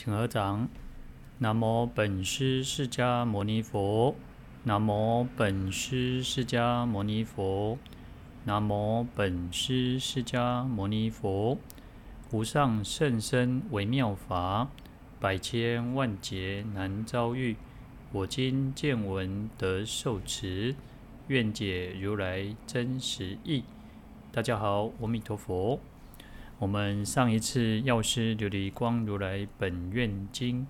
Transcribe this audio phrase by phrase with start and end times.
[0.00, 0.68] 请合掌。
[1.38, 4.14] 南无本师释迦牟尼佛。
[4.62, 7.76] 南无本师释迦牟尼佛。
[8.44, 11.58] 南无本师释迦牟尼佛。
[12.30, 14.68] 无上甚深微妙法，
[15.18, 17.56] 百千万劫难遭遇。
[18.12, 20.76] 我今见闻得受持，
[21.26, 23.64] 愿解如来真实义。
[24.30, 25.80] 大家好，阿弥陀佛。
[26.58, 30.66] 我们上一次药师琉璃光如来本愿经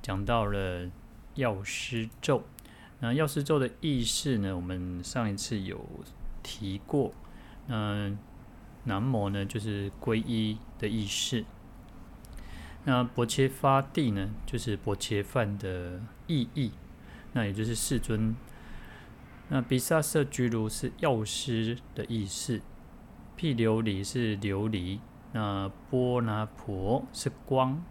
[0.00, 0.90] 讲到了
[1.34, 2.42] 药师咒，
[3.00, 4.56] 那药师咒的意思呢？
[4.56, 5.84] 我们上一次有
[6.42, 7.12] 提过。
[7.68, 8.16] 嗯，
[8.84, 11.44] 南摩呢就是皈依的意思。
[12.84, 16.72] 那薄切发地呢，就是薄切犯的意义，
[17.34, 18.34] 那也就是世尊。
[19.50, 22.62] 那比萨舍居卢是药师的意思，
[23.36, 25.00] 毗琉璃是琉璃。
[25.32, 27.82] 那波那婆是光，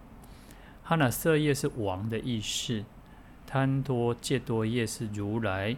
[0.84, 2.84] 哈那色业是王的意思，
[3.46, 5.78] 贪多戒多业是如来，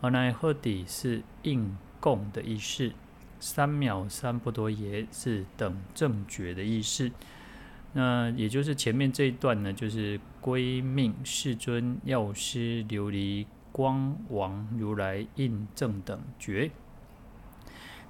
[0.00, 2.92] 阿那呵底是应供的意思，
[3.38, 7.12] 三藐三不多耶是等正觉的意思。
[7.92, 16.72] 那也就是前面这一段呢，就是归命世尊药师琉璃光王如来应正等觉。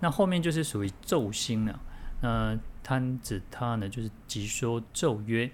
[0.01, 1.81] 那后面就是属于咒心了，
[2.23, 2.59] 那。
[2.85, 5.51] 贪指他呢，就是即说咒曰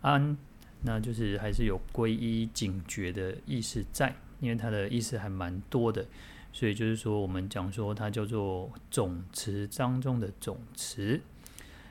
[0.00, 0.38] 安，
[0.82, 6.06] 那就是还是有皈依警觉的意思在，因为它的意思还蛮多的，
[6.52, 11.20] 所以就是说我们讲说它叫做总持当中的总持。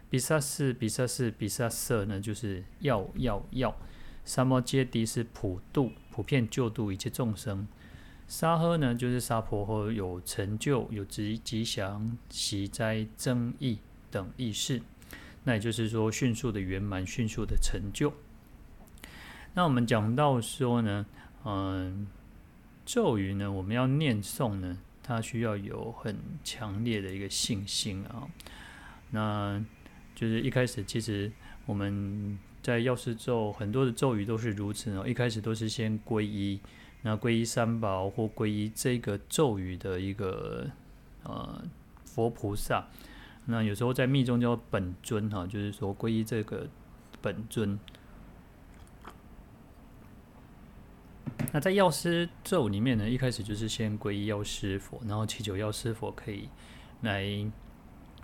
[0.10, 3.76] 毗沙士、毗沙士、毗沙舍呢，就是药药药。
[4.24, 7.68] 三摩揭谛是普度、普遍救度一切众生。
[8.28, 13.80] 沙诃呢，就是沙婆诃有成就、有吉吉祥、喜灾增益。
[14.12, 14.82] 等意识，
[15.46, 18.14] 那也就是说，迅速的圆满，迅速的成就。
[19.54, 21.06] 那我们讲到说呢，
[21.44, 22.08] 嗯，
[22.86, 28.28] 咒语呢，我们要念诵呢，它需要有很强烈的一个信心啊。
[29.10, 29.64] 那
[30.14, 31.32] 就是一开始，其实
[31.66, 36.60] 我们在药师咒很多的咒语都是如此哦，一开始都是先皈依，
[37.02, 40.70] 那皈依三宝或皈依这个咒语的一个
[41.24, 41.62] 呃
[42.06, 42.88] 佛菩萨。
[43.52, 46.66] 那有时候在密宗叫本尊哈，就是说皈依这个
[47.22, 47.78] 本尊。
[51.52, 56.48] 那在药师咒里面呢，一开始就是先皈依药师佛，然后祈求药师佛可以
[57.02, 57.28] 来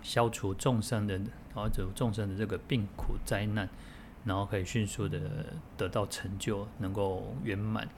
[0.02, 3.68] 消除众生的，然后就众生的这个病苦灾难，
[4.24, 5.20] 然后可以迅速的
[5.76, 7.90] 得到成就，能够圆满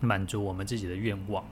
[0.00, 1.44] 满足我们自己的愿望。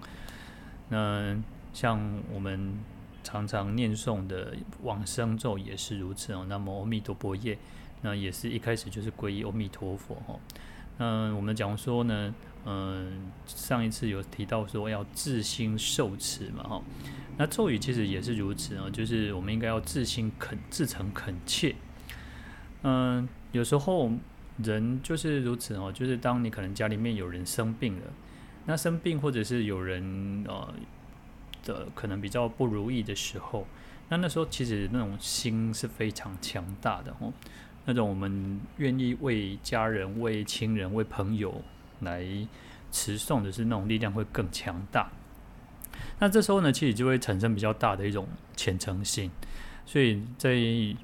[0.88, 1.40] 那
[1.72, 2.76] 像我们。
[3.22, 6.46] 常常念诵的往生咒也是如此哦。
[6.48, 7.56] 那么阿弥陀佛耶，
[8.02, 10.40] 那也是一开始就是皈依阿弥陀佛哦。
[10.98, 16.82] 那我们讲说呢，嗯，上一次有提到说要自心受持嘛哈。
[17.36, 21.74] 那咒语其实也是如此哦，就是我们应该要自心恳、自诚恳切。
[22.82, 24.10] 嗯，有时候
[24.58, 28.06] 人就是如此哦，就是当你可能家里面有人生病了，
[28.66, 30.74] 那生病或者是有人呃。
[31.64, 33.66] 的可能比较不如意的时候，
[34.08, 37.32] 那那时候其实那种心是非常强大的哦，
[37.84, 41.62] 那种我们愿意为家人、为亲人、为朋友
[42.00, 42.24] 来
[42.90, 45.10] 持诵的是那种力量会更强大。
[46.18, 48.26] 那这时候呢，其实就会产生比较大的一种
[48.56, 49.30] 虔诚心，
[49.86, 50.54] 所以在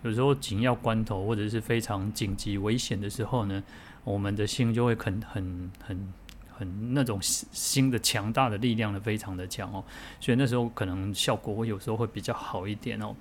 [0.02, 3.62] 有时候紧要关头或者是非常紧急危险的时候呢，
[4.04, 6.12] 我们的心就会很很很。
[6.58, 9.84] 很那种新的强大的力量呢，非常的强哦，
[10.18, 13.14] 所以那时候可能效果会有时候会比较好一点哦。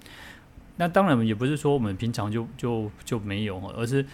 [0.77, 4.05] 那当然也不是说我们平常就就就没有，而是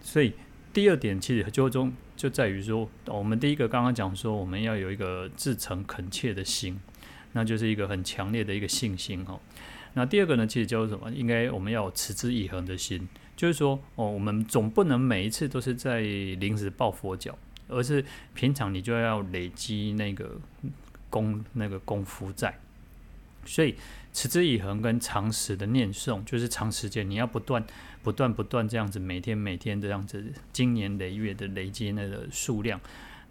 [0.00, 0.32] 所以
[0.72, 6.80] 第二点其实就中就在于说，我们第一个刚刚讲说我们要有一个至诚恳切的心，
[7.32, 9.40] 那就是一个很强烈的一个信心哦。
[9.94, 11.10] 那第二个呢，其实叫做什么？
[11.10, 17.36] 应该我们要持之以恒的心，就是说哦，我们总不能每一次都是在临时抱佛脚。
[17.72, 18.04] 而是
[18.34, 20.36] 平常你就要累积那个
[21.10, 22.56] 功那个功夫在，
[23.44, 23.74] 所以
[24.12, 27.64] 持之以恒跟长时的念诵，就是长时间你要不断
[28.02, 32.80] 不断不断这样子，每天每天这样子，经年累月的累积那个数量。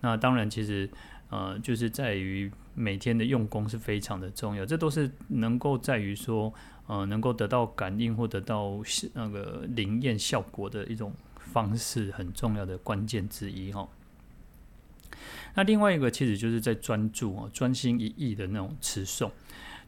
[0.02, 0.90] 那当然，其实
[1.30, 6.54] 呃，就是在于每天的用功是非常的重要，这都是能够在于说
[6.88, 8.82] 呃，能够得到感应或得到
[9.14, 13.88] 那个灵验效果的一种方式，很重要的关键之一哈。
[15.56, 19.30] 那另外一个其实就是在专注哦，专心一意的那种持诵，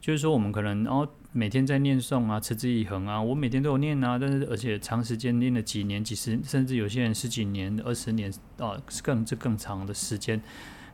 [0.00, 10.40] 就是说我们可能哦每天在念诵啊，持之以恒啊，我每天都有念啊，但是而且长时间念了几年、几十，甚至有些人十几年、二十年啊，更这更长的时间。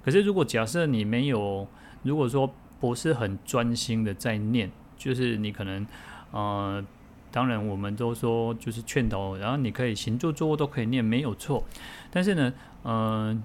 [0.02, 1.66] 可是如果假设你没有，
[2.02, 5.86] 如果说不是很专心的在念，就是你可能
[6.30, 6.84] 呃。
[7.32, 11.64] 当然，我们都说就是劝导，然后你可以行住坐卧都可以念，没有错。
[12.10, 12.52] 但是呢，
[12.82, 13.40] 嗯、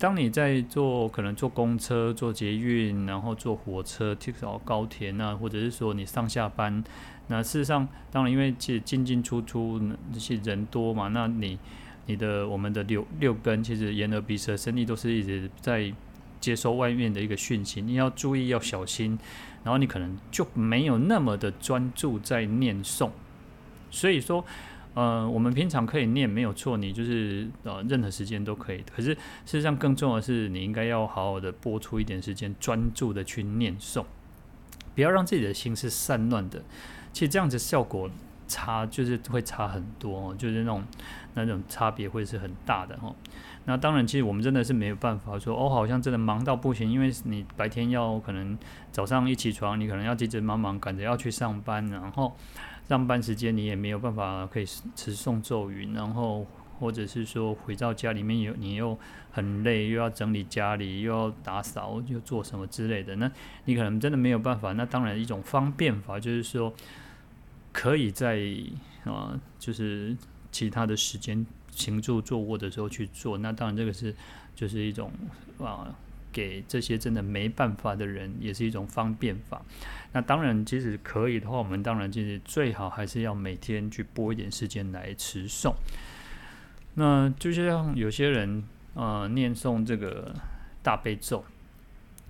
[0.00, 6.82] 当你在坐可能坐公车、坐捷运，然后坐火车、至少高铁啊，或者是说你上下班，
[7.26, 9.78] 那事实上，当然因为其实进进出出
[10.10, 11.58] 这些人多嘛，那你
[12.06, 15.92] 你的我们的六六根其实眼耳鼻舌身意都是一直在
[16.40, 19.18] 接收外面的一个讯息，你要注意要小心。
[19.62, 23.10] 然后你可能就没有那么的专注在念诵，
[23.90, 24.42] 所以说，
[24.94, 28.84] 呃，我们平常可以念没有错，你就是呃任何时间都可以。
[28.94, 34.04] 可是事实上更重要的是，你应该要好好的拨出一点时间，专注的去念诵，
[34.94, 36.62] 不要让自己的心是散乱的。
[37.12, 38.10] 其实这样子效果
[38.48, 40.84] 差，就是会差很多，就是那种
[41.34, 43.14] 那种差别会是很大的哈。
[43.66, 48.58] 那当然，其实我们真的是没有办法说哦，好像真的忙到不行，因为你白天要可能
[48.90, 52.34] 早上一起床，你可能要急急忙忙赶着要去上班，然后
[52.90, 56.44] 上班时间你也没有办法可以持诵咒语，然后
[56.80, 58.98] 或者是说回到家里面有你又
[59.30, 63.30] 很累，又要整理家里，又要打扫，又做什么之类的，那
[63.66, 64.72] 你可能真的没有办法。
[64.72, 66.74] 那当然一种方便法就是说，
[67.70, 68.40] 可以在
[69.04, 70.16] 啊，就是
[70.50, 71.46] 其他的时间。
[71.72, 74.12] 行住坐卧的时候去做，那当然这个是
[74.56, 75.12] 就是一种
[75.60, 75.94] 啊，
[76.32, 79.62] 给这些真的没办法的人也是一种方便法。
[80.12, 85.74] 那当然，即使可以的话，我们当然就是最好还是要每天去拨一点时间来持诵。
[86.94, 90.34] 那就像有些人啊，念诵这个
[90.82, 91.44] 大悲咒，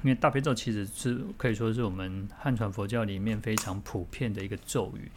[0.03, 5.11] 因为大悲咒其实是可以说是我们汉传佛教里面非常普遍的一个咒语。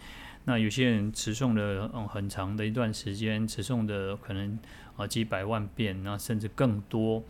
[0.45, 4.57] 那有些人持诵了嗯很长的一段时间，持诵的可能
[4.95, 7.23] 啊几百万遍，那甚至更多。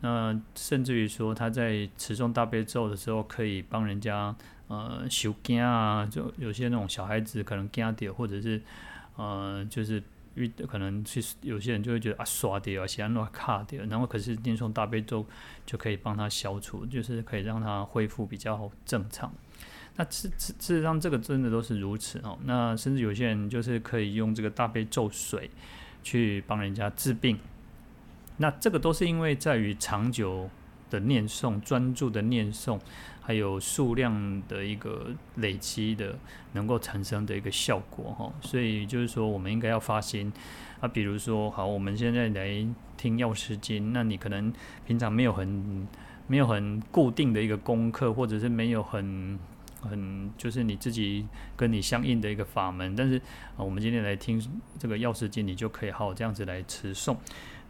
[0.00, 4.34] 那甚至于说他在持诵大悲咒的时候，可以帮人家
[4.68, 8.60] 呃修惊啊，就有些那种小孩子可能惊掉，或者是
[9.16, 10.02] 呃就是
[10.34, 15.24] 遇可能去有些人就会觉得啊刷掉啊，写乱卡掉，然后可是念诵大悲咒
[15.64, 19.32] 就可以帮他消除，就是可以让他恢复比较正常。
[19.96, 22.36] 那事事事实上，这个真的都是如此哦。
[22.44, 25.48] 那甚至有些人就是可以用这个大悲咒水
[26.02, 27.38] 去帮人家治病。
[28.38, 30.48] 那这个都是因为在于长久
[30.90, 32.78] 的念诵、专注的念诵，
[33.20, 36.18] 还有数量的一个累积的，
[36.52, 38.32] 能够产生的一个效果哈。
[38.40, 40.32] 所以就是说，我们应该要发心
[40.80, 40.88] 啊。
[40.88, 42.66] 比如说，好，我们现在来
[42.96, 44.52] 听药师经，那你可能
[44.86, 45.86] 平常没有很
[46.26, 49.38] 没有很固定的一个功课，或者是没有很。
[49.86, 53.18] 很就是你自己跟你相应的一个法门，但是
[53.54, 54.42] 啊，我们今天来听
[54.78, 57.14] 这个药师经，你就可以好好这样子来持诵。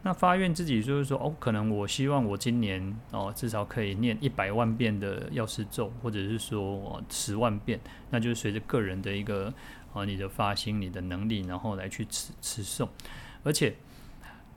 [0.05, 7.79] 那发愿自己就是说，哦，可能我希望我今年哦至少可以念一百万遍的药师咒，或者是说哦十万遍，
[8.11, 9.51] 那就是随着个人的一个
[9.95, 12.87] 啊你的发心、你的能力，然后来去持持诵。
[13.43, 13.73] 而且，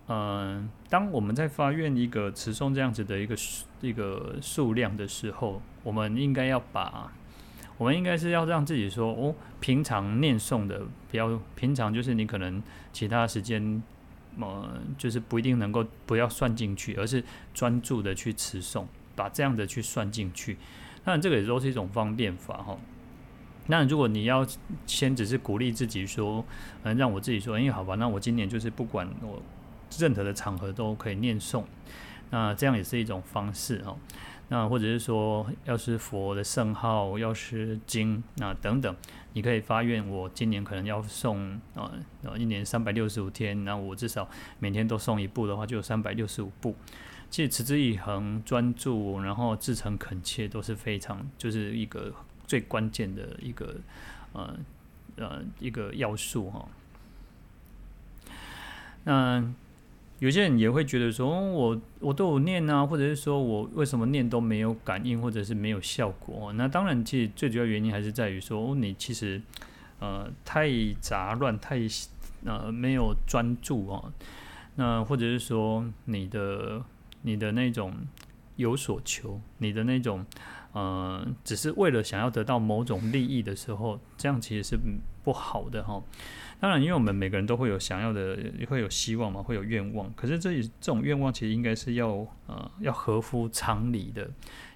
[0.09, 3.35] 嗯、当我们在发愿一个持诵这样子的一个
[3.81, 7.11] 一个数量的时候，我们应该要把。
[7.79, 12.61] 我们应该是要让自己说哦，平常念诵的，不要平常就是你可能
[12.93, 13.81] 其他时间，
[14.41, 20.57] 呃，就是不一定能够不要算进去，而是专注的去持诵，把这样的去算进去。
[21.05, 22.79] 那，这个也都是一种方便法哈。
[23.67, 24.47] 那如果你要
[24.87, 26.45] 先只是鼓励自己说，
[26.83, 29.43] 嗯，让我自己说，哎，好吧，那我今年就是不管我
[29.99, 31.65] 任何的场合都可以念诵，
[32.31, 33.97] 那这样也是一种方式哈。
[34.51, 38.97] 那或者是说，要是佛的圣号、要是经那等等，
[39.35, 41.93] 你可以发愿，我今年可能要送啊，
[42.37, 44.27] 一年三百六十五天，那我至少
[44.59, 46.75] 每天都送一部的话，就有三百六十五部。
[47.29, 52.11] 其实持之以恒、专注，然后至诚恳切，都是非常就是一个
[52.47, 53.77] 最关键的一个
[54.33, 54.57] 呃
[55.17, 56.69] 呃一个要素哈。
[59.05, 59.55] 那。
[60.21, 66.53] 有些人也会觉得说，我我都有念啊，或者是说我为什么念都没有感应，或者是没有效果？
[66.55, 69.41] 那当然，其实最主要原因还是在于说，你其实
[70.01, 70.69] 呃太
[71.01, 71.79] 杂乱，太
[72.45, 74.13] 呃没有专注啊。
[74.75, 76.83] 那或者是说你的
[77.23, 77.95] 你的那种
[78.57, 80.27] 有所求，你的那种
[80.73, 84.79] 呃，只是为了想要得到某种利益的时候，这样其实是
[85.25, 86.03] 不好的哈。
[86.61, 88.37] 当然，因为我们每个人都会有想要的，
[88.69, 90.13] 会有希望嘛，会有愿望。
[90.15, 92.09] 可是这这种愿望其实应该是要
[92.47, 94.29] 呃要合乎常理的，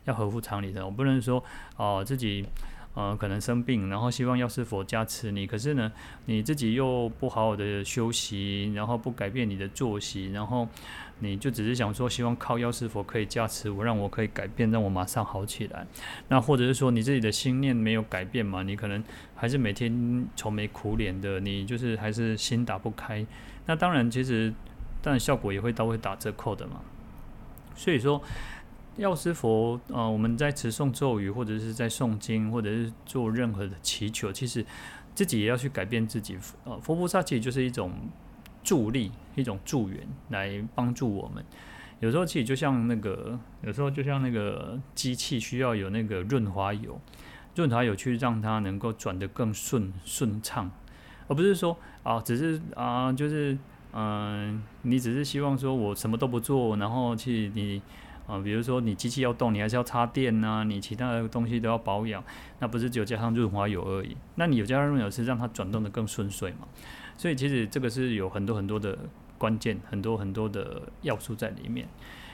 [0.04, 0.84] 要合乎常理的。
[0.84, 1.42] 我不能说
[1.76, 2.46] 哦、自己
[2.94, 5.92] 呃可能生病，然后希望药师佛加持你，可是呢
[6.26, 10.66] 你自己又不好好的休息，然后不改变你的作息，然后。
[11.22, 15.86] 你就只是想说，希望靠药师佛可以加持我，让我可以改变，让我马上好起来。
[16.26, 18.64] 那或者是说，你自己的心念没有改变嘛？
[18.64, 19.02] 你可能
[19.36, 23.24] 还是每天愁眉苦脸的，你就是还是心打不开。
[23.66, 24.52] 那当然，其实
[25.00, 26.80] 当然效果也会都会打折扣的嘛。
[27.76, 28.20] 所以说，
[28.96, 34.66] 药师佛啊、呃，我们在持诵咒语，或者是在诵经，或者是做任何的祈求，其实
[35.14, 36.36] 自己也要去改变自己。
[36.64, 37.92] 呃，佛菩萨其实就是一种。
[38.62, 41.44] 助力一种助源来帮助我们，
[42.00, 47.00] 有时候其实就像那个，有时候就像那个机器需要有那个润滑油，
[47.54, 50.70] 润滑油去让它能够转得更顺顺畅，
[51.28, 53.56] 而不是说啊，只是啊，就是
[53.94, 57.82] 嗯、你只是希望说我什么都不做，然后去你
[58.26, 62.24] 啊，比如说你机器要动，你还是要插电呐、你其他的东西都要保养，
[62.58, 66.66] 那不是只有加上润滑油而已，那你有加上润滑油是让它转动得更顺遂嘛？
[67.22, 68.98] 所以其实这个是有很多很多的
[69.38, 71.86] 关键，很多很多的要素在里面。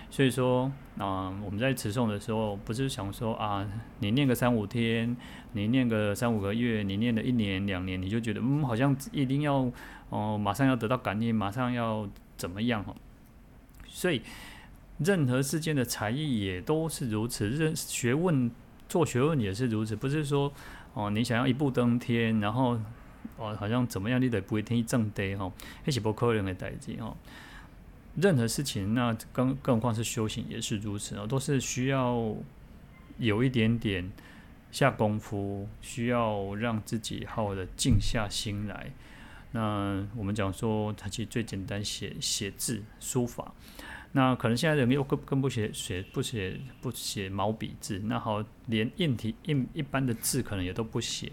[0.08, 3.68] 所以说啊、我们在持诵的时候，不是想说啊，
[3.98, 5.14] 你念个三五天，
[5.52, 9.70] 你念个三五个月，你念了一年两年，你就觉得嗯，好像一定要
[10.08, 12.96] 哦、马上要得到感应，马上要怎么样哦。
[13.86, 14.22] 所以
[15.00, 18.50] 任何世间的才艺也都是如此，任学问
[18.88, 20.50] 做学问也是如此，不是说
[20.94, 22.80] 哦、你想要一步登天，然后。
[23.38, 25.50] 哦，好像怎么样，你得不会听正对哈，
[25.84, 27.16] 那是不可能的代志哈。
[28.16, 32.34] 任何事情，那更更何况是修行也是如此哦，都是需要
[33.18, 34.10] 有一点点
[34.72, 38.90] 下功夫，需要让自己好好的静下心来。
[39.52, 43.54] 那我们讲说，它其实最简单写写字书法，
[44.12, 51.30] 那可能现在人又更更不写写不写不写毛笔字，那好，连硬体硬一般的字可能也都不写。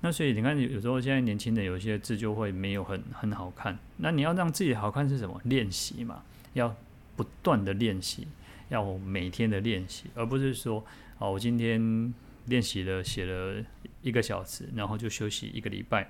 [0.00, 3.76] 那所以你看，有有时候现在年轻人有些字就会没有很很好看。
[3.96, 5.40] 那你要让自己好看是什么？
[5.44, 6.74] 练习嘛，要
[7.16, 8.28] 不断的练习，
[8.68, 10.84] 要每天的练习，而不是说
[11.18, 12.14] 哦，我今天
[12.46, 13.64] 练习了写了
[14.02, 16.08] 一个小时，然后就休息一个礼拜，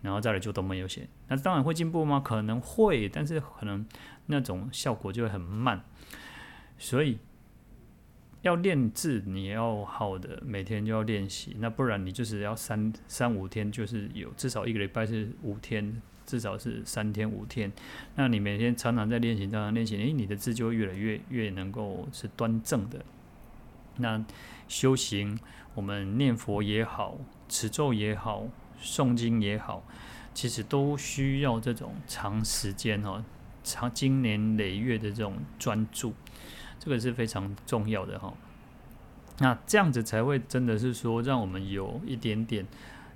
[0.00, 1.06] 然后再来就都没有写。
[1.28, 2.20] 那当然会进步吗？
[2.24, 3.84] 可能会，但是可能
[4.26, 5.84] 那种效果就会很慢。
[6.78, 7.18] 所以。
[8.46, 11.56] 要练字，你要好的，每天就要练习。
[11.58, 17.72] 那不然你就是要三三五天，就是有至少一个礼拜是五天，至少是三天五天。
[18.14, 23.04] 那你每天常常在练习，常常练习，诶，你的字就会越来越越能够是端正的。
[23.96, 24.24] 那
[24.68, 25.36] 修行，
[25.74, 28.46] 我们念佛也好，持咒也好，
[28.80, 29.82] 诵经也好，
[30.32, 33.24] 其实都需要这种长时间哦，
[33.64, 36.14] 长经年累月的这种专注。
[36.86, 38.32] 这个是非常重要的哈，
[39.40, 42.64] 那这样子才会真的是说，让我们有一点点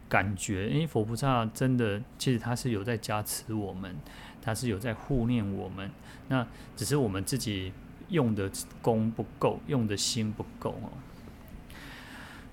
[0.09, 3.95] 感觉，因为佛菩萨真的其实他是有在加持我们，
[4.43, 5.89] 他是有在护念我们，
[6.27, 7.73] 那只是我们自己
[8.09, 8.51] 用的
[8.83, 10.91] 功不够，用的心不够哦。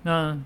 [0.04, 0.40] 那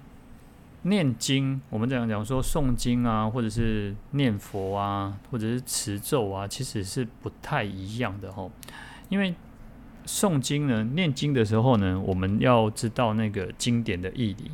[0.84, 8.48] 念经，我们讲讲说诵经啊，或者是念佛啊，或者是持咒啊，其实是不太一样的哈，
[9.10, 9.34] 因为。
[10.06, 14.50] 诵经呢，念经的时候呢，我们要知道那个经典的义理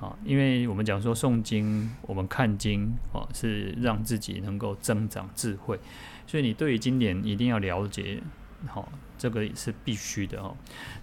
[0.00, 5.78] 啊，因为我们讲说诵经，我们看经啊，是让自己能够增长智慧，
[6.26, 8.20] 所以你对于经典一定要了解，
[8.66, 10.56] 好，这个也是必须的哦。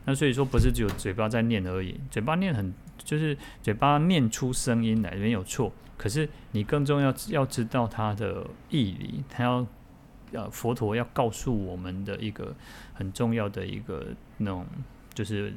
[0.05, 9.67] 那所以说，不是只有嘴巴在念而已，嘴巴念很就是嘴巴念出声音来没有错，可是你更重要要知道它的义理，它要。
[10.31, 12.55] 呃，佛陀要告诉我们的一个
[12.93, 14.07] 很重要的一个
[14.38, 14.65] 那种，
[15.13, 15.53] 就是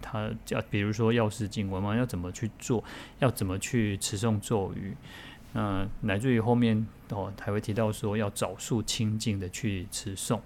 [0.00, 2.84] 他叫，比如说药师经文嘛，要怎么去做，
[3.18, 4.94] 要怎么去持诵咒语，
[5.54, 10.40] 嗯、乃至于后面哦，还会提到说要找数清净的去持诵，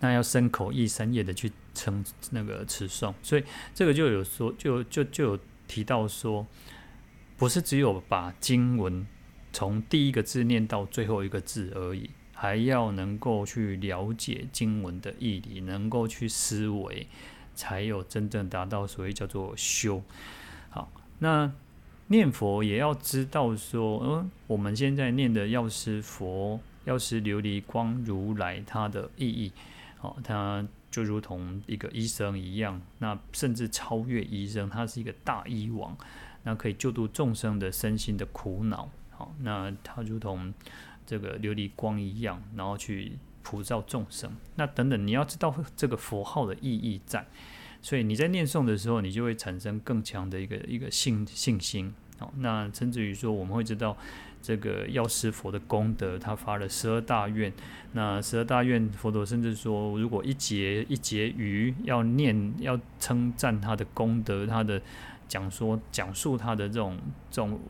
[0.00, 6.46] 那要身口意三业的去称那个持诵，所以这个就有说，就就就有提到说，
[7.36, 9.06] 不是只有把经文。
[9.52, 17.06] 从第一个字念到最后一个字而已，还要能够去了解经文的义理，能够去思维，
[17.54, 20.02] 才有真正达到所谓叫做修。
[20.70, 21.52] 好，那
[22.08, 29.52] 念佛也要知道说，嗯，我们现在念的药师佛、药师琉璃光如来，它的意义，
[29.98, 35.94] 好，它就如同一个医生一样，那甚至超越医生，他是一个大医王，
[36.44, 38.88] 那可以救度众生的身心的苦恼。
[39.18, 40.54] 好，那他如同
[41.04, 44.30] 这个琉璃光一样，然后去普照众生。
[44.54, 47.26] 那等等，你要知道这个佛号的意义在，
[47.82, 51.92] 所以你在念诵的时候，你就会产生更强的一个一个信信心。
[52.18, 53.96] 好，那甚至于说，我们会知道。
[54.40, 57.52] 这个药师佛的功德，他发了十二大愿。
[57.92, 64.80] 那十二大愿，佛陀甚至说，如果一节一节余要念，要称赞他的功德，他的
[65.26, 66.96] 讲说讲述他的这种
[67.32, 67.60] 这种，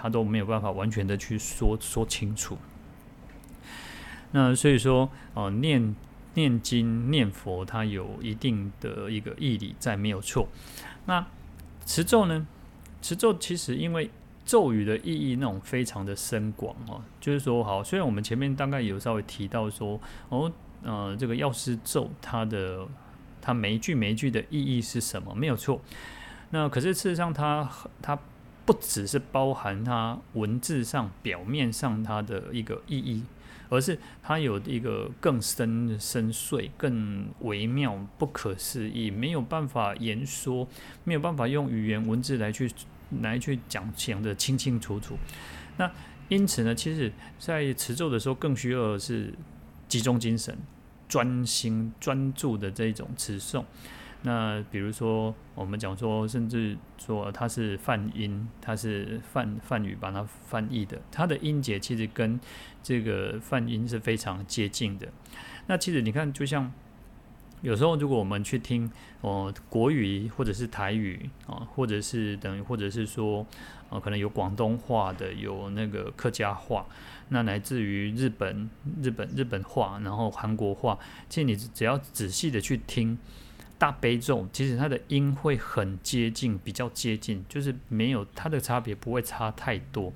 [0.00, 2.56] 他都没有办法完全的去说说清楚。
[4.30, 5.96] 那所以说，哦，念
[6.34, 10.48] 念经念佛，它有一定的一个义理在，没有错。
[11.06, 11.26] 那
[11.84, 12.46] 持咒呢？
[13.02, 14.10] 持咒其实因为。
[14.48, 20.00] 咒语的意义那种非常的深广哦，就是说好，虽然我们前面大概有稍微提到说
[20.30, 20.50] 哦，
[20.82, 22.88] 呃，这个药师咒它的
[23.42, 25.82] 它每一句每一句的意义是什么，没有错。
[26.48, 28.18] 那可是事实上它它
[28.68, 33.22] 不只是包含它文字上表面上它的一个意义，
[33.70, 40.68] 而是它有一个更深深邃、更微妙、不可思议，没有办法言说，
[41.04, 42.70] 没有办法用语言文字来去。
[43.22, 45.16] 来去讲讲得清清楚楚，
[45.78, 45.90] 那
[46.28, 49.32] 因此呢，其实，在持咒的时候，更需要的是
[49.88, 50.54] 集中精神、
[51.08, 53.64] 专心专注的这种持诵。
[54.22, 62.38] 那比如说，我们讲说，甚至说它是梵音，它是梵梵语把它翻译的，它的音节其实跟
[62.82, 65.08] 这个梵音是非常接近的。
[65.66, 66.72] 那其实你看，就像。
[67.60, 68.88] 有时候，如果我们去听
[69.20, 73.44] 哦、国语或者是台语啊，或者是等于或者是说，
[73.90, 76.86] 呃，可能有广东话的，有那个客家话，
[77.30, 78.70] 那来自于日本、
[79.02, 80.96] 日本、日本话，然后韩国话，
[81.28, 83.18] 其实你只要仔细的去听
[83.78, 90.12] 大悲咒，其实它的音会很接近，比较接近，就是没有它的差别，不会差太多。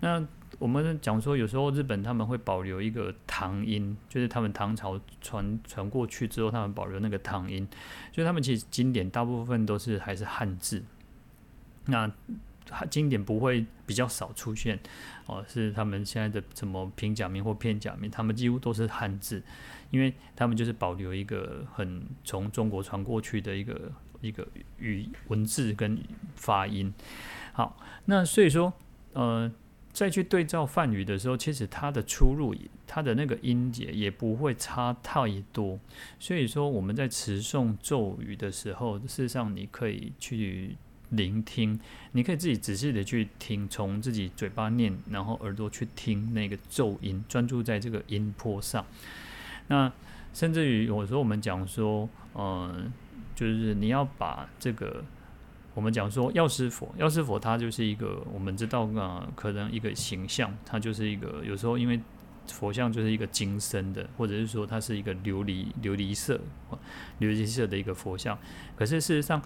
[0.00, 0.24] 那
[0.58, 7.66] 我们讲说，有时候日本他们会保留一个唐音，就是他们唐朝传传过去之后，他们保留那个唐音，
[8.12, 10.84] 所以他们其实经典大部分都是还是汉字。
[11.86, 12.08] 那
[12.88, 14.78] 经典不会比较少出现
[15.26, 19.42] 哦，是他们现在的什么平假名或片假名，他们几乎都是汉字，
[19.92, 24.44] 因为他们就是保留一个很从中国传过去的一个一个
[24.80, 25.96] 语文字跟
[26.34, 26.92] 发音。
[27.52, 28.72] 好，那所以说，
[29.12, 29.52] 呃。
[29.92, 35.78] 再去对照梵语的时候，其实它的出入，它的那个音节也不会差太多。
[36.18, 40.78] 所以说我们在持诵咒语的时候，事实上你可以去
[41.10, 41.78] 聆听，
[42.12, 48.86] 你可以自己仔细的去听，从自己嘴巴念，然后耳朵去听那个咒音，专注在这个音波上。
[49.72, 49.90] 那
[50.34, 52.92] 甚至于有时候我们讲说，嗯，
[53.34, 55.02] 就是你要把这个。
[55.74, 61.98] 我们讲说药师佛，药师佛它就是一个我们知道啊，可能一个形象，它就是一个有时候因为
[62.46, 66.38] 佛像就是一个金身的，或者是说它是一个琉璃琉璃色
[67.20, 68.38] 琉璃色的一个佛像。
[68.76, 69.40] 可是事实上，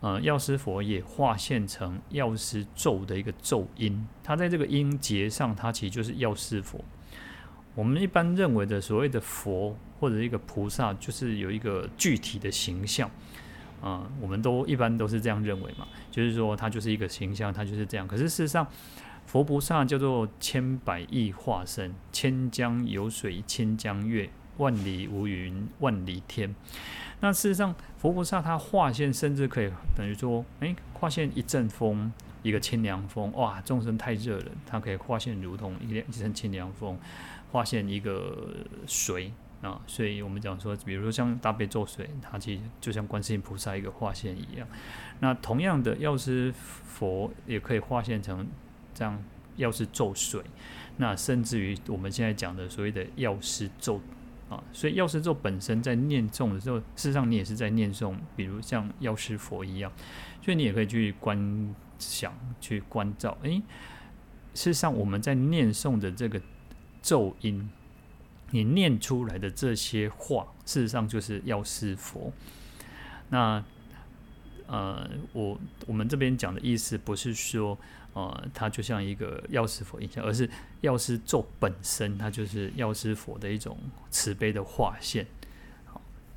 [0.00, 6.82] 呃，药师佛也化现成药师咒的一个咒音，它在这个音节上，它其实就是药师佛。
[7.76, 13.08] 我们一般认为的所谓的佛或者一个菩萨，就是有一个具体的形象。
[13.82, 18.08] 啊、嗯，我们都一般都是这样认为嘛，就是说它就是一个形象，它就是这样。
[18.08, 18.66] 可是事实上，
[19.26, 26.54] 佛菩萨叫做千百亿化身，千江有水千江月，万里无云万里天。
[27.20, 32.10] 那事实上，佛菩萨他化现，甚至可以等于说，哎，化现一阵风，
[32.42, 36.98] 一个清凉风，哇，众生太热了，他可以化现如同一阵清凉风，
[37.50, 39.32] 化现一个水。
[39.62, 44.68] 啊，所以我们讲说，比如说像大悲咒水，它其实就像观世音菩萨一个化现一样。
[45.20, 48.46] 那同样的，药师佛也可以化现成
[48.92, 49.20] 这样
[49.56, 50.42] 药师咒水。
[50.98, 54.00] 那甚至于我们现在讲的所谓的药师咒
[54.50, 59.90] 啊，所以药师咒本身在念诵的时候，事实上你也是在念诵，比如像药师佛一样，
[60.42, 63.36] 所以你也可以去观想、去关照。
[63.42, 63.62] 诶，
[64.54, 66.40] 事实上我们在念诵的这个
[67.06, 67.70] 咒音。
[68.50, 72.32] 你念出来的这些话，事实上就是药师佛。
[73.28, 73.62] 那
[74.66, 77.78] 呃，我我们这边讲的意思不是说，
[78.12, 83.78] 呃，它就像一个药师佛印象，而是药师咒本身，它就是药师佛的一种
[84.10, 85.24] 慈悲的化现。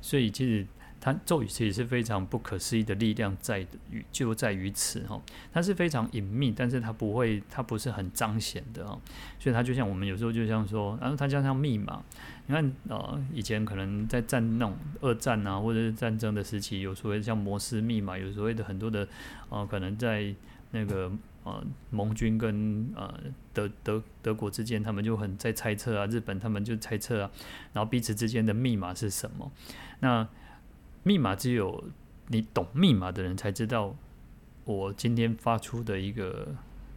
[0.00, 0.64] 所以其实
[1.00, 9.00] 它咒语其实是非常不可思议的力量在于就在于此哈，它是非常隐秘，但是它不会，它不是很彰显的哈，
[9.38, 12.02] 所以它就像我们有时候就像说，然后它就像密码，
[12.46, 19.08] 你看呃以前可能在战那种二战啊或者是战争的时期，有所谓像摩斯密码，有所谓的很多的
[19.48, 20.34] 呃可能在
[20.72, 21.10] 那个
[21.44, 23.12] 呃盟军跟呃
[23.54, 27.30] 德德德国之间，他们就很在猜测啊，日本他们就猜测啊，
[27.72, 29.50] 然后彼此之间的密码是什么？
[30.00, 30.28] 那
[31.02, 31.84] 密码只有
[32.28, 33.96] 你懂密码的人才知道，
[34.64, 36.54] 我今天发出的一个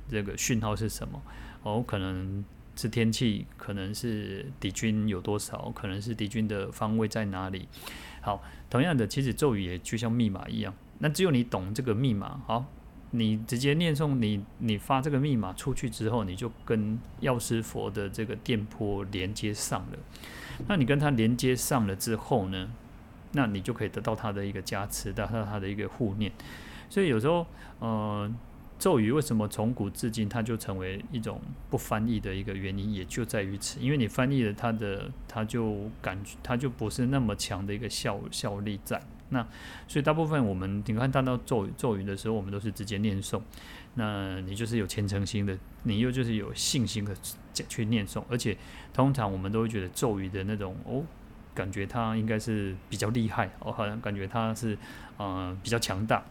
[0.09, 1.21] 这个讯号是什么？
[1.63, 2.43] 哦，可能
[2.75, 7.67] 是天气，可能是敌军有多少，可能是敌军的方位在哪里。
[8.21, 10.73] 好，同样的，其实咒语也就像密码一样。
[10.99, 12.65] 那只有你懂这个密码，好，
[13.11, 19.97] 你直接念诵，你你发这个密码出去之后，你就跟药师佛的这个电波连接上了。
[20.67, 22.69] 那你跟他连接上了之后呢？
[23.33, 26.31] 那你就可以得到他的一个加持，得到他的一个护念。
[26.89, 27.45] 所以有时候，
[27.79, 28.31] 呃，
[28.79, 33.79] 咒语为什么从古至今它就成为一种不翻译的一个原因，也就在于此。
[33.79, 39.01] 因为你翻译了它的，它就感觉它就不是那么强的一个效效力在。
[39.29, 39.43] 那
[39.87, 43.41] 所以大部分我们你看看到咒语咒语的时候，我们都是直接念诵。
[43.95, 47.15] 那你就是有虔诚心的，你又就是有信心的
[47.53, 48.55] 去念诵，而且
[48.93, 51.03] 通常我们都会觉得咒语的那种哦。
[51.53, 54.77] 感觉他应该是比较厉害，我好像感觉他是
[55.17, 56.23] 呃比较强大。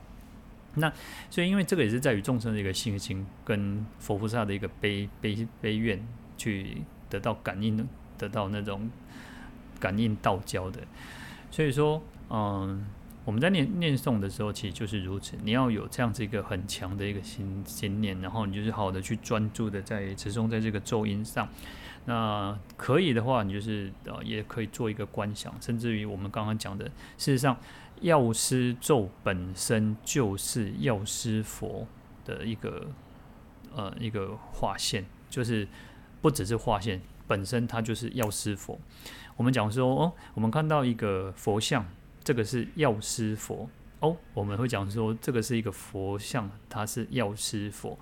[0.75, 0.91] 那
[1.29, 6.03] 所以因为这个也是在于众生的一个信心跟佛菩萨的一个悲悲悲愿，
[6.39, 8.91] 去得到感应，得到那种
[9.79, 10.81] 感应道交的。
[11.51, 12.87] 所以说，嗯、
[13.27, 15.37] 我们在念念诵的时候，其实就是如此。
[15.45, 21.47] 你要有这样子一个很强的一个心心念，然后你就是好好的去专注的在持诵在这个咒音上。
[22.05, 26.85] 那可以的话，你就是呃，也可以做一个观想，甚至于我们刚刚讲的，
[27.17, 27.57] 事实上，
[28.01, 31.87] 药师咒本身就是药师佛
[32.25, 32.89] 的一个
[33.75, 35.69] 呃一个划线，就是
[36.21, 38.81] 不只是划线，本身它就是药师佛。
[39.37, 41.87] 我们讲说哦，我们看到一个佛像，
[42.25, 43.71] 这个是药师佛。
[44.03, 47.97] 哦，我们会讲说，这个是一个佛像，它是药师佛。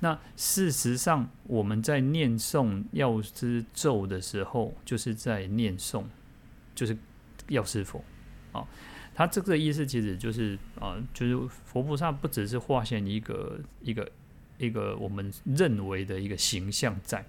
[0.00, 6.02] 那事实上，我们在念诵药师咒的时候，就是在念诵，
[6.74, 6.98] 就是
[7.46, 8.04] 药师佛。
[8.50, 8.66] 啊，
[9.14, 14.10] 它这个意思其实就是啊，就是佛菩萨不只是化现一个一个
[14.58, 17.24] 一个我们认为的一个形象在，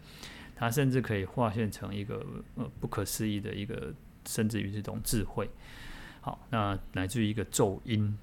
[0.56, 3.94] 它甚至可以化现成一个呃不可思议的一个，
[4.26, 5.48] 甚至于这种智慧。
[6.26, 8.18] 好，那来自于一个咒音，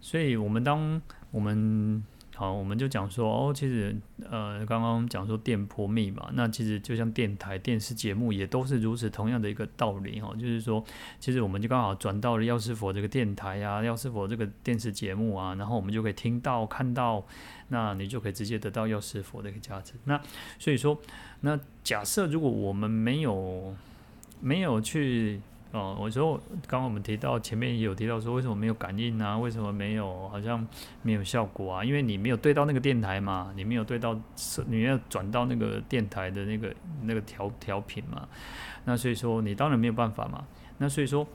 [0.00, 1.02] 所以我们当
[1.32, 2.04] 我们
[2.36, 3.96] 好，我们就讲说哦，其实
[4.30, 10.84] 呃，刚刚讲说电波密码，那其实就像电台、电视节目也都是如此，同样的一个道理哈，就是说，
[11.18, 17.26] 其实我们就刚好转到了药师佛这个电台啊，药师佛这个电视节目啊，然后我们就可以听到、看到，
[17.70, 19.94] 那你就可以直接得到药师佛的一个价值。
[20.04, 20.22] 那
[20.60, 20.96] 所以说，
[21.40, 23.74] 那假设如果我们没有
[24.40, 25.40] 没有去
[25.76, 29.36] 哦，我说刚刚我们提到前面也有提到说，为什么没有感应啊？
[29.36, 30.66] 为什么没有好像
[31.02, 31.84] 没有效果啊？
[31.84, 34.18] 因为你没有对到那个电台嘛，你没有对到，
[34.66, 38.26] 你要转到那个电台的那个那个调调频嘛。
[38.84, 40.46] 那所以说你当然没有办法嘛。
[40.78, 41.26] 那所以说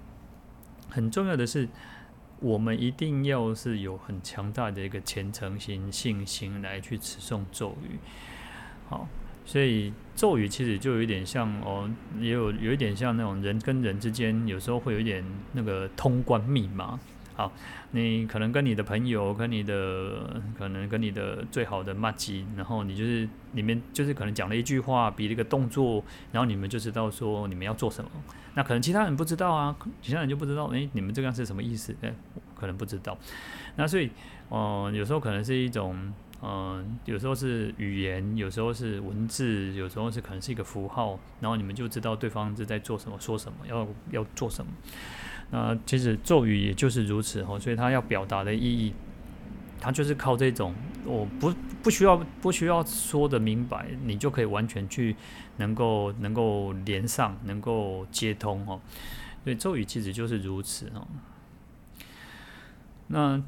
[0.90, 1.68] 很重要的是，
[2.40, 8.00] 我们一定要是有很强大的一个虔诚心、信心来去持诵咒语。
[8.90, 9.08] 好。
[9.44, 17.00] 所以咒语其实就有点像哦，也有有一点像那种人跟人之间，有时候会有一点那个通关密码。
[17.34, 17.52] 好，
[17.90, 28.12] 你可能跟你的朋友，跟你的可能跟你的最好的麻吉，然后你就是里面就是可能讲了一句话，比了一个动作，然后你们就知道说你们要做什么。
[28.54, 31.96] 那可能其他人不知道啊，其他人就不知道，诶，你们这样是什么意思？
[32.02, 32.14] 诶，
[32.54, 33.18] 可能不知道。
[33.76, 34.12] 那所以，
[34.50, 36.14] 哦、有时候可能是一种。
[36.44, 44.72] 嗯，有时候是语言，有时候是文字，有时候是可能是一个符号，然后你们就知道对方是在做什么、说什么、要要做什么。
[45.52, 48.92] 那其实咒语也就是如此哦，所以它要表达的意义，
[49.80, 50.74] 它就是靠这种，
[51.06, 55.16] 我不不需要不需要说的明白，你就可以完全去
[55.58, 58.82] 能够能够连上，能够接通哦。
[59.44, 61.08] 所以咒语其实就是如此哦。
[63.06, 63.44] 那。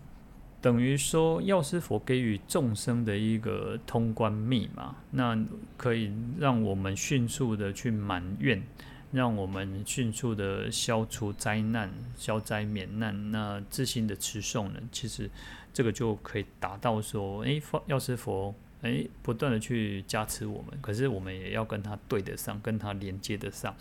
[0.64, 5.38] 等于说，药师佛给予众生的一个通关密码，那
[5.76, 8.64] 可以让我们迅速的去满愿，
[9.12, 13.30] 让我们迅速的消除灾难、消灾免难。
[13.30, 15.30] 那自信的持诵呢，其实
[15.74, 23.76] 这个就可以达到说，诶，药师佛诶不断的去加持我们，可是我们也要跟他对得上，跟他连接得上。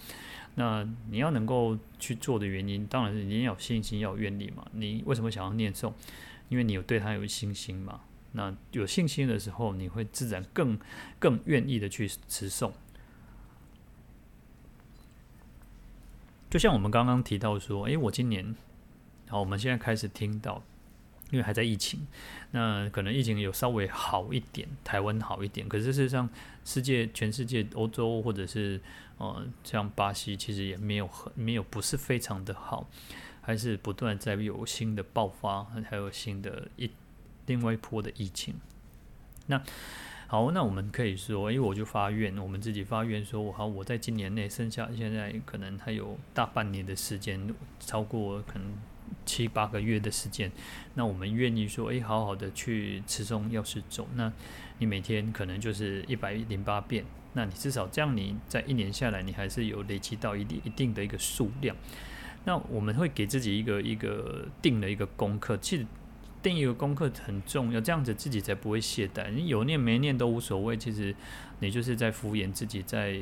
[0.56, 4.66] 那你要能够去做的原因，当然是你要有信心，要有愿力嘛。
[4.72, 5.92] 你为什么想要念诵？
[6.52, 8.02] 因为你有对他有信心嘛。
[8.32, 10.78] 那有信心的时候，你会自然更
[11.18, 12.70] 更愿意的去持诵。
[16.50, 18.54] 就像我们刚刚提到说，诶，我今年，
[19.28, 20.62] 好，我们现在开始听到。
[21.30, 22.06] 因为还在疫情，
[22.50, 26.28] 那可能疫情有稍微好一点，台湾好一点，可是事实上，
[26.62, 28.78] 世界全世界欧洲或者是
[29.16, 32.86] 呃像巴西，其实也没有很没有不是非常的好，
[33.42, 36.90] 还是不断在有新的爆发，还有新的一
[37.44, 38.54] 另外一波的疫情。
[39.48, 39.62] 那
[40.26, 48.72] 好，那我们可以说，因为我就发愿，我们自己发愿说，我好，我在今年内剩下现在可能还有大半年的时间，超过可能。
[49.26, 50.50] 七八个月的时间，
[50.94, 54.08] 那我们愿意说，诶，好好的去持中药师走。
[54.14, 54.32] 那
[54.78, 61.76] 你每天可能就是一百零八遍，那你至少这样，你在一年下来，你还是有累积到一定一定的一个数量。
[62.44, 65.86] 那我们会给自己一个一个定了一个功课，其实
[66.42, 69.30] 定一个功课很重要，这样子自己才不会懈怠。
[69.30, 71.14] 你有念没念都无所谓，其实
[71.60, 73.20] 你就是在敷衍自己，在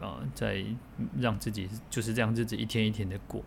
[0.00, 0.64] 啊、呃，在
[1.18, 3.42] 让自己就是这样日子一天一天的过。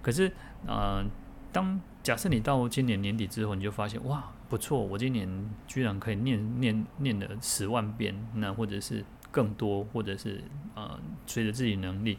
[0.00, 0.30] 可是，
[0.66, 1.04] 呃，
[1.52, 5.28] 当假设你到今年年底之后，你就发现哇，不错，我今年
[5.66, 10.44] 居然可以念念念了十万遍，那或者是更多，或者是
[10.76, 12.18] 呃，随着自己能力，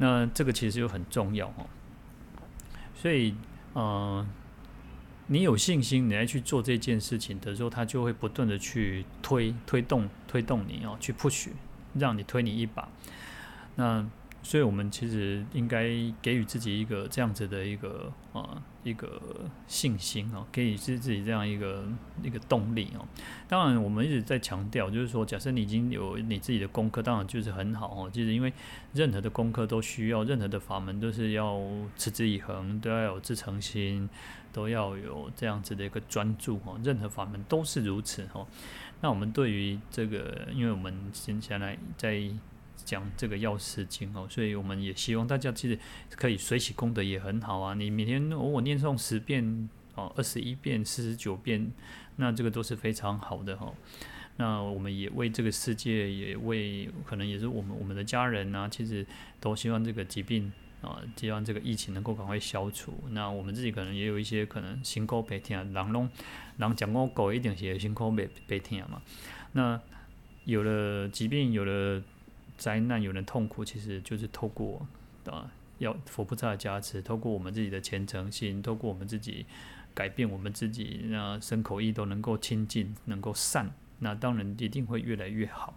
[0.00, 1.70] 那这个其实就很重要哦。
[2.96, 3.36] 所以，
[3.74, 4.26] 呃，
[5.28, 11.50] 你有信心，你来去做这件事情的时候，他就会不断的去推推动推动你哦，去 push，
[11.94, 12.88] 让你推你一把，
[13.76, 14.04] 那。
[14.42, 15.84] 所以，我们其实应该
[16.22, 19.20] 给予自己一个这样子的一个啊一个
[19.66, 21.84] 信心哦，给予自自己这样一个
[22.22, 23.04] 一个动力哦。
[23.48, 28.10] 当然，我们一直在强调，就是说，假设你已经有你自己的功课，当然就是很好哦。
[28.10, 28.52] 就是因为
[28.92, 31.60] 任何的功课都需要，任何的法门都是要
[31.96, 34.08] 持之以恒，都要有自诚心，
[34.52, 36.78] 都要有这样子的一个专注哦。
[36.82, 38.46] 任何法门都是如此哦。
[39.00, 42.30] 那我们对于这个，因为我们接下来在。
[42.84, 45.78] 讲这个药师经哦，所以我们也希望大家其实
[46.10, 47.74] 可以随喜功德也很好啊。
[47.74, 51.70] 你每天我念诵十遍哦，二十一遍、四十九遍，
[52.16, 53.72] 那这个都是非常好的哈。
[54.36, 59.06] 那我们也为这个世界，也为可能也是我们我们的家人啊，其实
[59.38, 62.94] 都希望这个疾病啊，希望这个疫情能够赶快消除。
[63.10, 66.08] 那我们自己可能也有一些可能辛苦白天，人拢
[66.56, 69.02] 人讲过狗一定是辛苦白白天嘛。
[69.52, 69.80] 那
[70.44, 72.02] 有了疾病，有了。
[72.60, 74.86] 灾难有人痛苦，其实就是透过
[75.24, 79.46] 啊，要佛菩萨的加持，透过我们自己的虔诚心，透过我们自己
[79.94, 85.74] 改变我们自己，那身口意都能够清净，能够善，那当然一定会越来越好。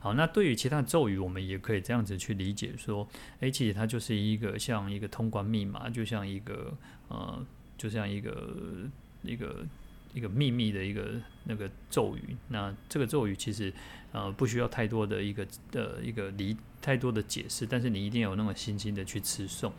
[0.00, 3.06] 好，那对于其他咒语，我们也可以这样子去理解说，
[3.40, 6.72] 诶，其实它就是一个像一个通关密码，就像一个
[7.08, 7.44] 呃，
[7.76, 8.88] 就像一个
[9.22, 9.66] 一个。
[10.14, 13.72] 一个秘密的一个那个咒语，那这个咒语其实
[14.12, 19.72] 呃不需要太多的一个的一个理太多的解释，但是你一定有那么心心的去持诵，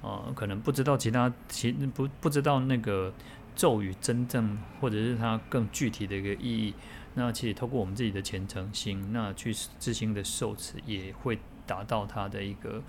[0.00, 3.12] 呃，可能不知道其他其不不知道那个
[3.56, 6.74] 咒语真正或者是它更具体的一个意义，
[7.14, 12.80] 那其实透过我们自己的虔诚心，那去自行的受持也会达到它的一个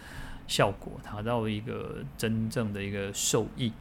[0.47, 3.71] 效果，达到一个真正的一个受益。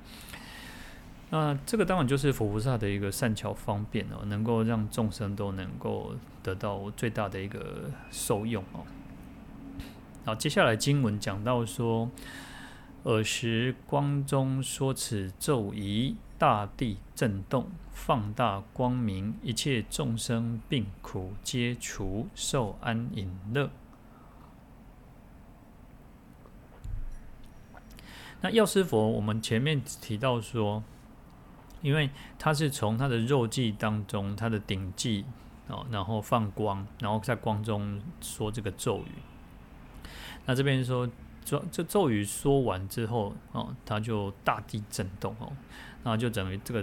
[1.36, 8.86] 那这个当然就是佛菩萨的一个善巧方便哦，能够让众生都能够得到最大的一个受用哦。
[10.24, 12.08] 好，接下来经文讲到说，
[13.02, 23.70] 尔时光中说此咒语，大地震动，放大光明，一切众生病苦皆除，受安隐乐。
[28.40, 30.84] 那药师佛，我们前面提到说。
[31.84, 35.22] 因为它是从它的肉际当中，它的顶际
[35.68, 39.12] 哦，然后放光，然后在光中说这个咒语。
[40.46, 41.06] 那这边说，
[41.44, 45.52] 这这咒语说完之后哦，它就大地震动哦，
[46.04, 46.82] 那就等于这个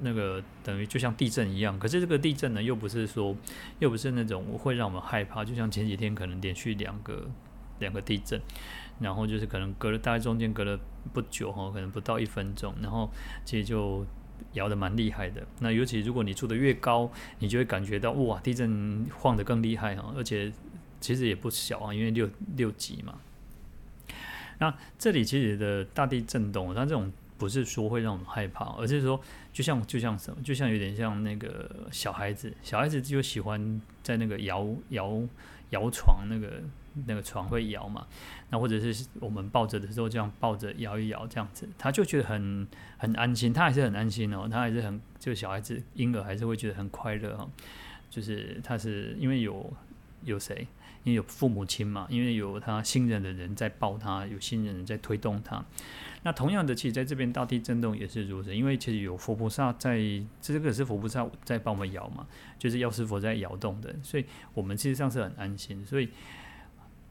[0.00, 1.78] 那个等于就像地震一样。
[1.78, 3.36] 可是这个地震呢，又不是说，
[3.78, 7.28] 又不是那种会让我们害怕，就像前几天可能连续两个
[7.78, 8.40] 两个地震，
[8.98, 10.76] 然后就是可能隔了大概中间隔了
[11.12, 13.08] 不久哈，可能不到一分钟，然后
[13.44, 14.04] 其实就。
[14.52, 20.52] 摇得蛮厉害的，那尤其如果你住得越高，你就会感觉到哇，地震晃得更厉害哈，而且
[21.00, 23.18] 其实也不小啊，因为六六级嘛。
[24.58, 29.18] 那这里其实的大地震动，它这种不是说会让我们害怕，而是说
[29.52, 35.22] 就像就像什么，就像有点像那个小孩子，小孩子就喜欢在那个摇摇
[35.70, 36.60] 摇床，那个
[37.06, 38.06] 那个床会摇嘛，
[38.50, 42.66] 那或者是我们抱着的时候这样抱着摇一摇这样子，他就觉得很
[42.98, 47.48] 很安心，他还是很安心哦，他还是很就小孩子婴儿还是会觉得很快乐哈，
[48.08, 49.72] 就是他是因为有
[50.24, 50.66] 有谁？
[51.02, 55.64] 因为有父母亲嘛，因为有他信任的人在抱他，有信任人在推动他。
[56.24, 59.98] 那同样的，其实在这边大地震动也是如此，因为其实有佛菩萨在，
[60.42, 62.26] 这个是佛菩萨在帮我们摇嘛，
[62.58, 65.82] 就是药师佛在摇动的，所以我们其实上是很安心。
[65.86, 66.10] 所以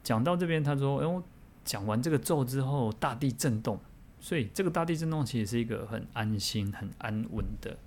[0.10, 1.22] 讲到这边，他说：“哎呦，
[1.64, 3.80] 讲完这个咒之后，大地震动，
[4.20, 7.78] 所以这个大地震动其实是一个很安心、很安稳的。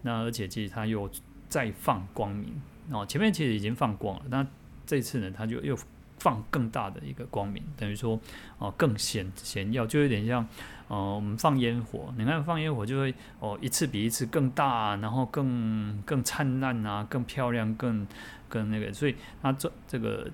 [0.00, 1.10] 那而且其实他又
[1.50, 2.58] 再放光明
[2.90, 4.46] 哦，前面其实已经放光了，那。”
[4.86, 5.76] 这次呢，他就又
[6.16, 8.18] 放更大的一个光明，等于说
[8.56, 10.46] 哦，更显显耀，就有点像
[10.86, 18.06] 哦，我们放烟火，你看放烟火就会哦，一次比一次更大，然后更更灿烂啊，更漂亮，更
[18.48, 20.30] 更那个，所以他这这个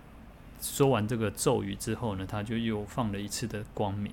[0.62, 4.11] 说完这个咒语之后呢，他就又放了一次的光明。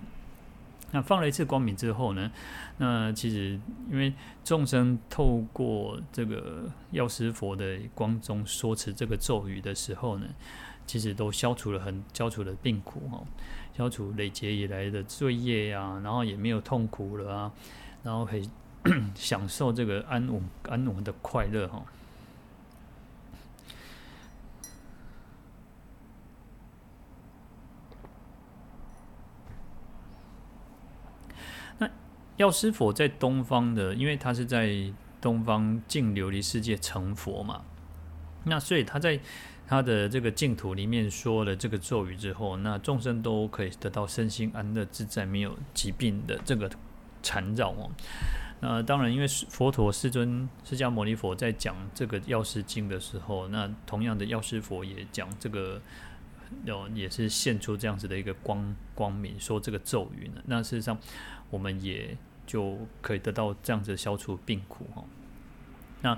[0.92, 2.32] 那放了一次光明之后呢，
[2.80, 3.60] 那其实
[3.92, 4.12] 因为
[4.44, 10.26] 众生透过这个药师佛的光中说持这个咒语的时候呢，
[10.88, 13.24] 其实都消除了很消除了病苦哈，
[13.78, 17.52] 消除累劫以来的罪业呀、然后也没有痛苦了啊，
[18.02, 18.50] 然后可以
[19.14, 21.86] 享受这个安稳安稳的快乐哈。
[32.40, 34.74] 药师佛在东方的，因为他是在
[35.20, 37.66] 东方净琉璃世界成佛嘛，
[38.46, 39.20] 那所以他在
[39.68, 46.72] 他的这个净土里面说了这个咒语之后，那众生都可以得到身心安乐自在，没有疾病的这个
[47.22, 47.92] 缠绕哦。
[48.62, 55.82] 那当然，因为佛陀世尊释迦牟尼佛在讲这个药师经的时候，那同样的药师佛也讲这个，
[56.68, 60.42] 哦，也是现出这样子的一个光光明，说这个咒语呢。
[60.46, 60.98] 那事实上，
[61.50, 62.18] 我们也。
[62.50, 65.04] 就可以得到这样子消除病苦哈。
[66.02, 66.18] 那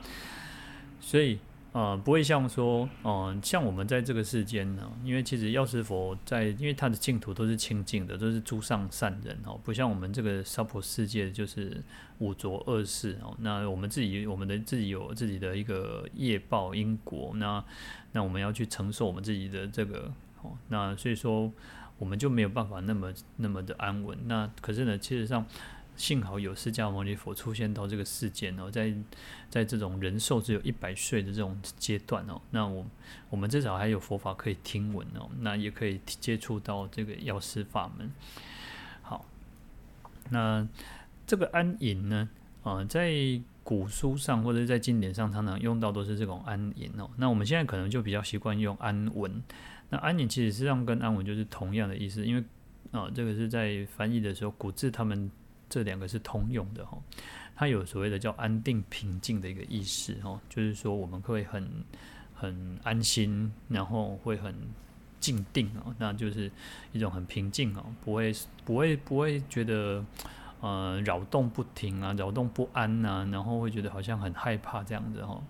[1.01, 1.37] 所以
[1.73, 11.83] 呃不会像说嗯、像我们在这个世间呢，因为其实药师佛在，因为他的净土都是清净的，都是诸上善人哦，不像我们这个娑婆世界就是
[12.19, 13.35] 五浊恶世哦。
[13.39, 17.61] 那我们自己我们的自己有自己的一个业报因果，那
[18.13, 20.09] 那我们要去承受我们自己的这个
[20.43, 21.51] 哦，那所以说
[21.97, 24.17] 我们就没有办法那么那么的安稳。
[24.25, 25.45] 那可是呢，其实上。
[26.01, 28.91] 幸好有释迦牟尼佛出现到这个世间哦，在
[29.51, 32.83] 在这种人寿只有一百岁的这种阶段哦，那我
[33.29, 38.09] 我们至少还有佛法可以听闻哦，那也可以接触到这个药师法门。
[39.03, 39.23] 好，
[40.31, 40.67] 那
[41.27, 42.27] 这个安隐呢，
[42.63, 43.13] 啊，在
[43.63, 47.07] 古书上或者在经典上常常用到都是这种安隐哦。
[47.17, 49.39] 那我们现在可能就比较习惯用安稳。
[49.89, 52.43] 那安隐其实实际上跟安稳就是同样的意思，因为
[52.89, 55.29] 啊，这个是在翻译的时候，古字他们。
[55.71, 56.97] 这两个是通用的哈，
[57.55, 61.85] 它有所谓的叫安定平静的一个意思哈，就是说我们会很
[62.35, 64.53] 很安心，然后会很
[65.21, 66.51] 静定啊，那就是
[66.91, 68.33] 一种很平静啊，不会
[68.65, 70.03] 不会不会觉得
[70.59, 75.41] 呃扰动不停啊，扰动不安呐，然后会觉得好像很害怕这样子哈，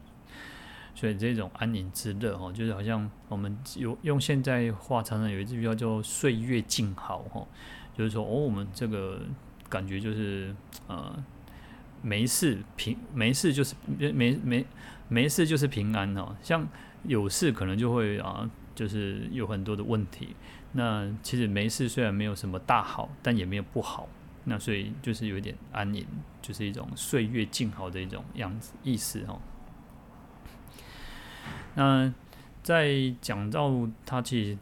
[0.94, 7.48] 所以这种安宁之乐哈，就是好像我们有用现在话常常有一句叫叫岁月静好哈，
[7.98, 9.20] 就是说哦我们这个。
[9.72, 10.54] 感觉就是
[10.88, 11.12] 呃，
[12.04, 14.66] 没事平没事就是没没
[15.08, 16.36] 没事就是平安哦。
[16.44, 16.68] 像
[17.04, 20.36] 有事可能就会啊，就是有很多的问题。
[20.74, 24.08] 那其实没事虽然没有什么大好，但也没有不好。
[24.44, 26.06] 那所以就是有点安宁，
[26.42, 29.40] 就是一种岁月静好的一种样子意思哦。
[31.76, 32.14] 那
[32.62, 34.58] 在讲到他其实。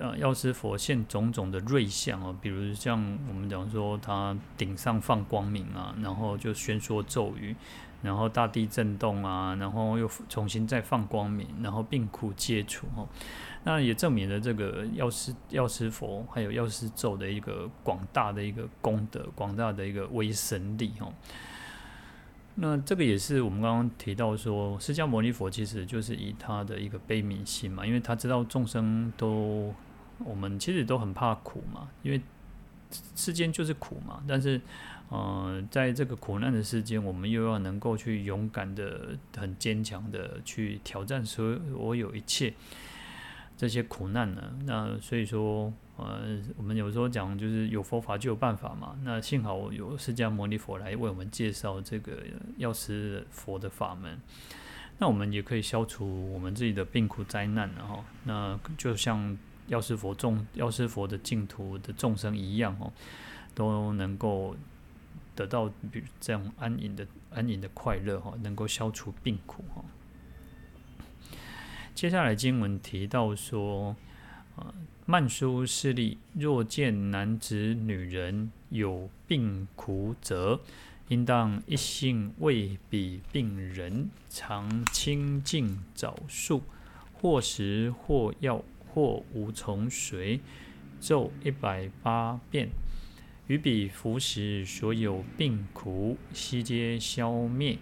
[0.00, 7.54] 呃，药师佛现种种的瑞相哦，比如像我们讲说，他顶上放光明啊，然后就宣说咒语，
[8.02, 13.06] 然后大地震动啊，然后又重新再放光明，然后病苦皆除哦。
[13.62, 21.12] 那也证明了这个药师药师佛还有药师咒的一个广大的一个功德，广大的一个威神力哦。
[22.54, 29.74] 那这个也是我们刚刚提到说，释迦牟尼佛其实就是以他的一个悲悯心嘛，因为他知道众生都，
[30.24, 32.20] 我们其实都很怕苦嘛，因为
[33.14, 34.22] 世间就是苦嘛。
[34.26, 34.60] 但是，
[35.08, 42.52] 呃，在这个苦难的世间，我们又要能够去勇敢的、很坚强的去挑战所有一切。
[43.56, 44.52] 这些苦难呢。
[44.64, 48.96] 那所以说，呃，我们有时候讲就是有佛法就有办法嘛。
[49.04, 52.22] 那幸好有释迦牟尼佛来为我们介绍这个
[52.56, 54.18] 药师佛的法门，
[54.96, 59.36] 那我们也可以消除我们自己的病苦灾难，然后那就像
[59.70, 62.92] 药师佛众药师佛的净土的众生一样哦，
[63.54, 64.56] 都能够
[65.36, 69.84] 得到比如这样安隐的安隐的快乐哈，能够消除病苦哈。
[71.94, 73.94] 接下来经文提到说，
[74.56, 74.74] 啊，
[75.06, 80.60] 曼殊室利，若见男子女人有病苦者，
[81.08, 86.62] 应当一心为彼病人，常清净早数，
[87.12, 90.40] 或食或药或无从随，
[91.00, 92.68] 咒一百八遍，
[93.46, 97.78] 于彼服食所有病苦，悉皆消灭。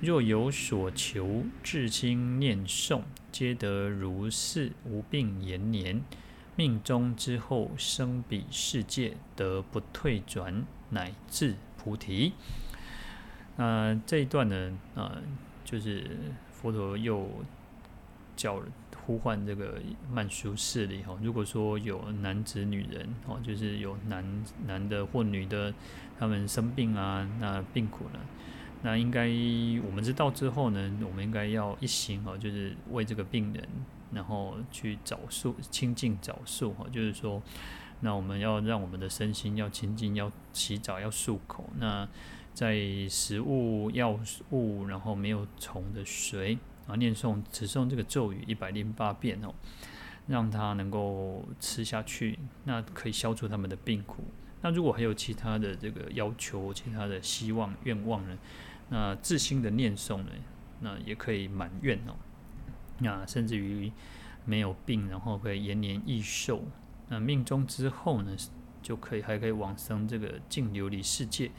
[0.00, 3.02] 若有所求，至心念诵。
[3.30, 6.02] 皆得如是无病延年，
[6.56, 12.32] 命终之后生彼世界，得不退转，乃至菩提。
[13.56, 15.22] 那、呃、这一段呢，呃，
[15.64, 16.10] 就是
[16.50, 17.28] 佛陀又
[18.36, 18.60] 叫
[19.06, 19.80] 呼唤这个
[20.10, 21.18] 曼殊室利哈。
[21.22, 25.72] 如果说有男子女人哦，就是有男男的或女的，
[26.18, 28.18] 他们生病啊，那病苦呢？
[28.84, 29.28] 那应该
[29.86, 33.68] 我们知道之后呢，我们应该要一心哦，就是为这个病人，
[34.12, 37.40] 然后去早数清净早数哈，就是说，
[38.00, 41.70] 那我们要让我们的身心要清净，要洗澡，要漱口。
[41.78, 42.08] 那
[42.52, 42.76] 在
[43.08, 44.18] 食物、药
[44.50, 49.54] 物，然后没有虫的水啊，念诵、持诵这个咒语一百零八遍哦，
[50.26, 54.24] 让他能够吃下去，那可以消除他们的病苦。
[54.60, 58.38] 那如果还有其他的这个要求、其他的希望、愿望呢？
[58.88, 60.30] 那自心的念诵呢，
[60.80, 62.14] 那也可以满愿哦。
[62.98, 63.90] 那甚至于
[64.44, 66.62] 没有病，然后可以延年益寿。
[67.08, 68.36] 那命终之后呢，
[68.82, 71.50] 就可以还可以往生这个净琉璃世界，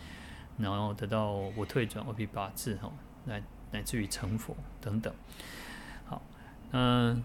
[0.58, 2.92] 然后得到不退转阿鞞跋致哈，
[3.26, 3.44] 来
[3.74, 5.14] 乃至于成佛等等。
[6.06, 6.22] 好，
[6.72, 7.22] 嗯。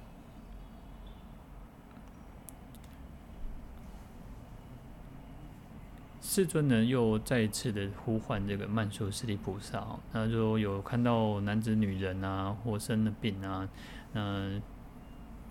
[6.21, 13.67] 世尊呢，又再一次的呼唤这个曼殊室利菩萨哦，他说有看到男子女人啊，或生了病啊，
[14.13, 14.63] 嗯，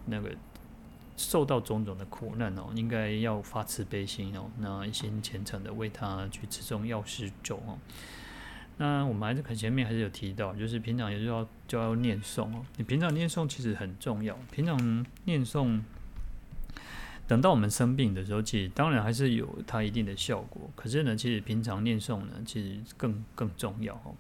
[0.06, 0.34] 那个
[1.18, 7.80] 受到种种的苦难哦，应该要发慈悲心哦，那一心虔诚的为他去持诵药师咒哦。
[8.78, 15.82] 那我们还是看前面还是有提到，就是平常也就要就要念诵哦，你平常念诵其实很重要，平常念诵。
[17.28, 20.72] 等到我们生病的时候，其实当然还是有它一定的效果。
[20.78, 24.16] 可是呢，其实平常念诵呢，其实更更重要哦。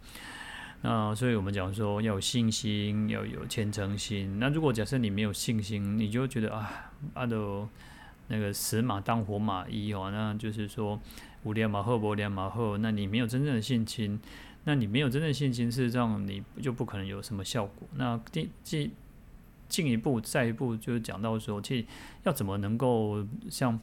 [0.81, 4.39] 那所以我们讲说要有信心，要有虔诚心。
[4.39, 7.69] 那如果假设你没有信心，你就觉得啊，阿都
[8.27, 10.99] 那个死马当活马医哦，那就是说
[11.43, 12.77] 无量马后，无量马后。
[12.77, 14.19] 那你没有真正的信心，
[14.67, 17.87] 那你没有真正信心，事实上你就不可能有什么效果。
[17.95, 18.91] 那第即。
[19.69, 21.85] 进一步，再一步，就是讲到说，其实
[22.23, 23.77] 要怎么能够像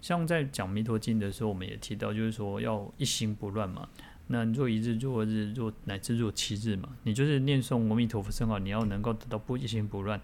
[0.00, 3.88] 像在讲弥陀经的时候，我们也提到，就是说要一心不乱嘛。
[4.26, 10.20] 那若一日，若日，若乃至若七日嘛，你就是念诵阿弥陀佛圣号，你要能够得到不一心不乱，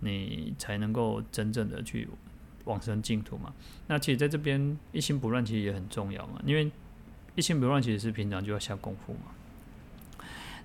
[0.00, 2.06] 你才能够真正的去
[2.66, 3.50] 往生净土嘛。
[3.86, 6.70] 那其实在这边一心不乱其实也很重要嘛，因为
[7.34, 9.33] 一心不乱其实是平常就要下功夫嘛。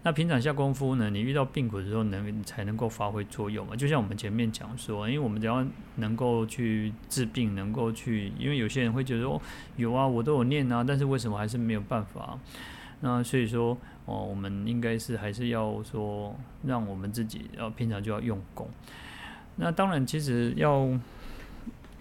[0.01, 1.09] 那平常下功夫呢？
[1.09, 3.75] 你遇到病苦的时候，能才能够发挥作用嘛？
[3.75, 9.41] 就像我们前面讲说，因为我们只要能够去治病，能够去，因为有些人会觉得哦，
[9.75, 12.39] 有啊，我都有念啊，但是为什么还是没有办法？
[13.01, 16.33] 那所以说哦，我们应该是还是要说，
[16.63, 18.69] 让我们自己要平常就要用功。
[19.57, 20.97] 那当然，其实要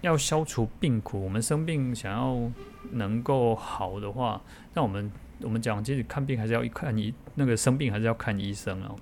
[0.02, 2.48] 要消除病苦，我们生病想要
[2.92, 4.40] 能够好的话，
[4.74, 5.10] 那我们。
[5.40, 8.96] 我们讲，其实看病还是要看医，那个生病还是要看医生哦。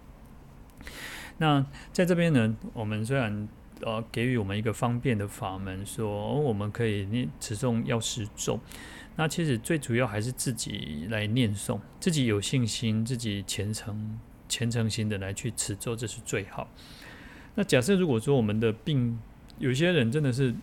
[1.38, 3.48] 那在这边呢，我们虽然
[3.80, 8.60] 呃给予我们一个方便的法门，说我们可以念持诵药师咒，
[9.16, 14.18] 那其实最主要还是自己来念诵，自己有信心，自己虔诚
[14.48, 16.68] 虔诚心的来去持咒，这是最好。
[17.54, 19.18] 那假设如果说我们的病，
[19.58, 20.54] 有些人真的是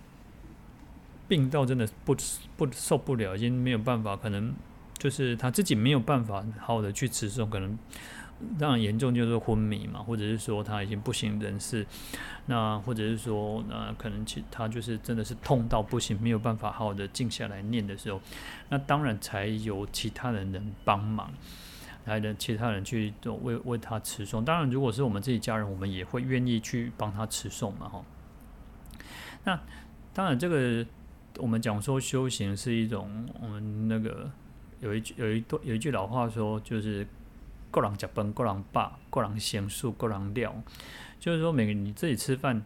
[1.27, 2.15] 病到真的不
[2.55, 4.53] 不受不了，已经没有办法，可能。
[5.03, 7.77] 就是他自己没有办法好好的去持诵，可能
[8.57, 11.85] 当然严重就是昏迷嘛，或者是说他已经不省人事，
[12.45, 18.21] 那或者是说那可能其他就是真的是痛到不行，没有办法好好的静下来念的时候，
[18.69, 21.29] 那当然才有其他人能帮忙，
[22.05, 24.41] 来的其他人去为为他持诵。
[24.41, 28.01] 当然，如果是我们自己家人，我们也会愿意去帮他持诵嘛，哈。
[29.43, 29.59] 那
[30.13, 30.85] 当然，这个
[31.39, 34.31] 我们讲说修行是一种，我们那个
[34.83, 37.07] 有一句有一段有一句老话说，就是
[37.71, 40.63] “各人吃饭，各人饱，各人贤淑，各人了”，
[41.19, 42.63] 就是说每个你自己吃饭。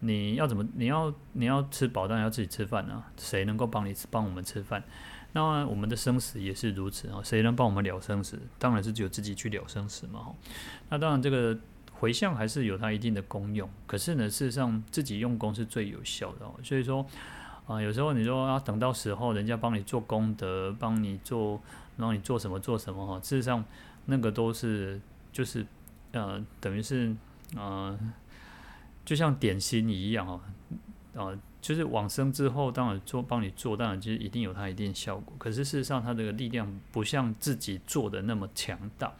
[0.00, 0.64] 你要怎么？
[0.76, 3.10] 你要你要吃饱，当然要自己吃饭啊。
[3.16, 4.80] 谁能够帮你帮我们吃饭？
[5.32, 7.20] 那我们的生死也是如此啊。
[7.24, 8.38] 谁能帮我们了生死？
[8.60, 10.34] 当然是只有自己去了生死嘛。
[10.88, 11.58] 那当然，这个
[11.90, 13.68] 回向还是有它一定的功用。
[13.88, 16.46] 可是呢，事实上自己用功是最有效的。
[16.62, 17.04] 所以说
[17.68, 21.60] 啊，有时候你说要等到时候人家帮你做功德，帮你做，
[21.98, 23.20] 让你做什么做什么哈。
[23.20, 23.64] 事实上，
[24.06, 25.00] 那个都是
[25.32, 25.64] 就是
[26.10, 27.14] 呃，等于是
[27.54, 27.96] 呃。
[29.04, 30.38] 就像点心一样哦，
[31.16, 35.34] 啊，就是往生之后，当然做帮你做，当然就是一定有它一定效果。
[35.38, 39.10] 可是事实上，它这个力量不像自己做的那么强大。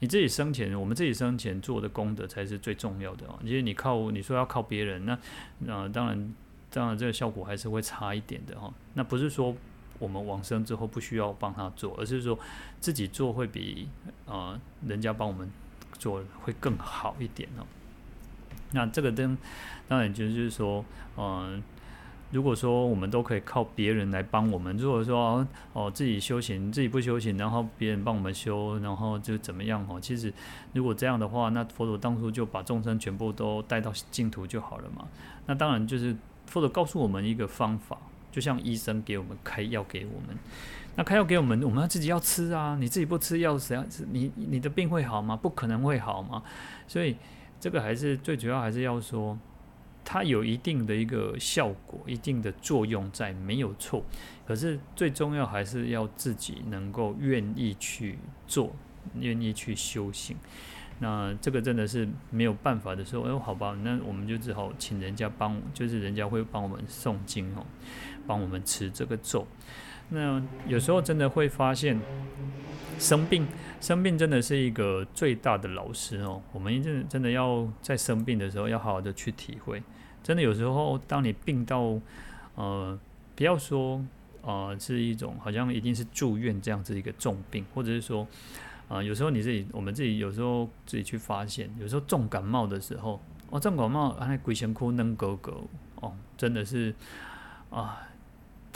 [0.00, 3.38] 你自己生前，我们自己生前做的功德才是最重要的哦。
[3.42, 5.18] 因为你靠你说要靠别人，那
[5.60, 6.34] 那当然
[6.74, 8.68] 当然这个效果还是会差一点的哈。
[8.94, 9.54] 那不是说
[10.00, 12.36] 我们往生之后不需要帮他做，而是说
[12.80, 13.88] 自己做会比
[14.26, 15.48] 啊人家帮我们
[15.96, 17.64] 做会更好一点哦。
[18.72, 19.38] 那这个灯，
[19.86, 20.84] 当然就是说，
[21.16, 21.62] 嗯，
[22.32, 30.00] 如果说我们都可以靠别人来帮我们，如果说哦自己修行，自己不修行，然后别人帮我们修，然后就怎么样哦？
[30.00, 30.34] 其实
[30.72, 35.06] 如果这样的话，那佛陀当初就把众生全部都带到净土就好了嘛。
[35.46, 36.16] 那当然就是
[36.52, 37.96] 或者告诉我们一个方法，
[38.30, 40.36] 就像医生给我们开药给我们，
[40.96, 44.06] 那开药给我们，我们要自己要吃啊，你自己不吃药，谁要吃？
[44.10, 45.36] 你你的病会好吗？
[45.36, 46.42] 不可能会好吗？
[46.86, 47.16] 所以。
[47.60, 49.38] 这个还是最主要，还是要说，
[50.04, 54.04] 它有一定的一个效果，一定的作用在，没有错。
[54.46, 58.70] 可是最重要还是要自己能够愿意去做，
[59.18, 60.36] 愿意去修行。
[60.98, 67.64] 那这个真的是没有办法的时候，哎，好吧，那我们就只好请人家帮，就是人家会帮我们诵经哦，
[68.26, 69.46] 帮我们持这个咒。
[70.10, 72.00] 那有时候真的会发现。
[72.96, 73.44] 生病，
[73.80, 76.40] 生病真的是一个最大的老师哦。
[76.52, 79.82] 我们真的真的要在生病的时候，要好好的去体会。
[80.22, 81.98] 真的有时候，当你病到，
[82.54, 82.96] 呃，
[83.34, 84.00] 不要说，
[84.42, 88.24] 呃，是一种好像一定是住院这样子一个重病，或者是说，
[88.88, 93.20] 啊、有时候你自己，我们自己有时候自己去发现，有时候重感冒的时候，
[93.50, 96.94] 哦，重感冒，哎，鬼神哭能狗狗，哦，真的是，
[97.70, 98.08] 啊。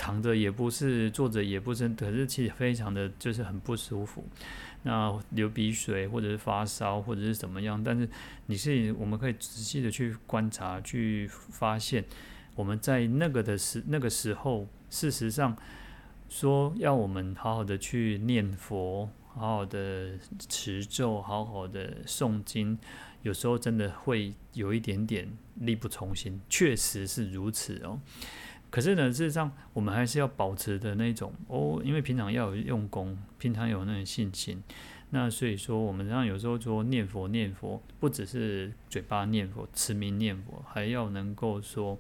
[0.01, 4.25] 躺着也不是，坐着也不是，可是其实非常的就是很不舒服。
[4.85, 8.09] 那流鼻水或者是发烧或者是怎么样，但是
[8.47, 12.05] 你是我们可以仔细的去观察，去发现
[12.55, 15.57] 我们在那个的时那个时候，事实上
[16.29, 20.19] 说要我们好好的去念佛，好好的
[20.49, 22.77] 持咒，好好的诵经，
[23.23, 28.01] 有时候真的会有一点点力不从心，确实是如此哦。
[28.71, 34.63] 可是呢，事实上我们还是要保持的那种哦，因为平常要有用功，平常有那种信心。
[35.11, 41.99] 那所以说，我们这样有时候说念佛念佛，不只是嘴巴念佛、持名念佛，还要能够说，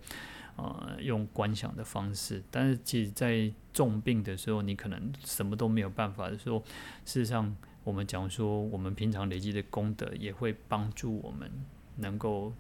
[0.57, 2.43] 呃，用观想的方式。
[2.51, 6.59] 但是，其实在重病的时候，你可能什么都没有办法的时候，
[7.05, 11.51] 事实上，我们讲说，我们平常累积的功德也会帮助我们
[11.97, 12.53] 能够。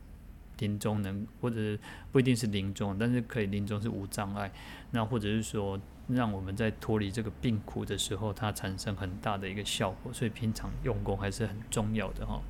[0.60, 1.78] 临终能，或者
[2.10, 4.50] 不一定是临终，但是可以临终是无障碍。
[4.90, 10.12] 那或者是说，让我们在脱离这个病苦的时候，它产生很大的一个效果。
[10.12, 12.42] 所以平常用功还是很重要的哈。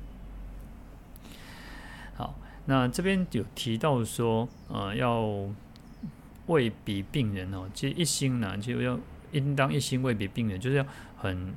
[2.15, 2.33] 好，
[2.65, 5.47] 那这边有提到说，呃，要
[6.49, 8.99] 为彼病人哦，其实一心呢，就要
[9.31, 10.85] 应当一心为彼病人，就是要
[11.17, 11.53] 很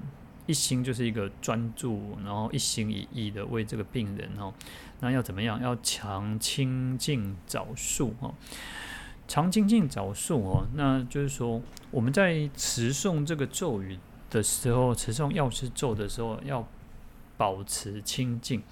[0.47, 4.53] 一心，就是一个专注，然后一心一意的为这个病人哦。
[5.01, 5.61] 那要怎么样？
[5.61, 8.35] 要常清净早数哦，
[9.27, 10.67] 常清净早数哦。
[10.75, 13.99] 那就是说，我们在持诵这个咒语
[14.31, 16.69] 的时候，持诵药师咒的时候，要
[17.37, 18.63] 保持清净。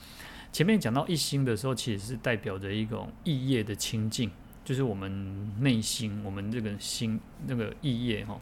[0.53, 4.31] 前面讲到一心的时候，其实是代表着一种意业的清净，
[4.71, 7.19] 就是我们内心，我们这个心
[7.49, 8.39] 那个意业哈。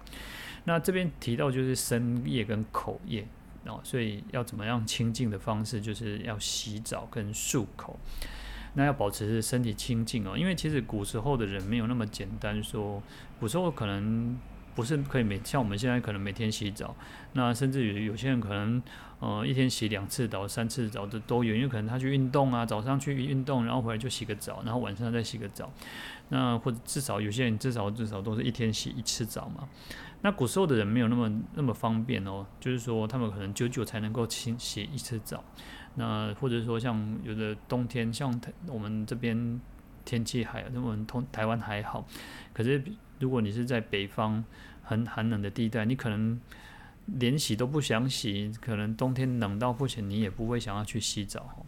[0.64, 3.26] 那这边提到就是身业跟口业。
[3.64, 7.98] 哦，所以要怎么样清净的方式，就是要洗澡跟漱口。
[8.74, 13.02] 那要保持身体清净哦，因为其实古时候的人没有那么简单说，
[13.40, 14.38] 古时候可能
[14.74, 16.94] 不是可以每像我们现在可能每天洗澡，
[17.32, 18.82] 那甚至于有些人可能
[19.20, 25.70] 呃一天洗两次澡、三次澡的都有，因为可能他去运动啊，早上去运动，然后回来就洗个澡，然后晚上再洗个澡。
[26.28, 29.68] 那或者至少有些人至少至少都是一天洗一次澡嘛。
[30.20, 35.44] 那古时候的人没有那么那么方便哦，就是说他们可能久久才能够清洗一次澡，
[35.94, 39.60] 那或者说像有的冬天，像我们这边
[40.04, 42.04] 天气还，那么通台湾还好。
[42.52, 42.82] 可是
[43.20, 44.44] 如果你是在北方
[44.82, 46.40] 很寒冷的地带，你可能
[47.06, 51.64] 连洗都不想洗，可能冬天冷到不行，你也不会想要去洗澡。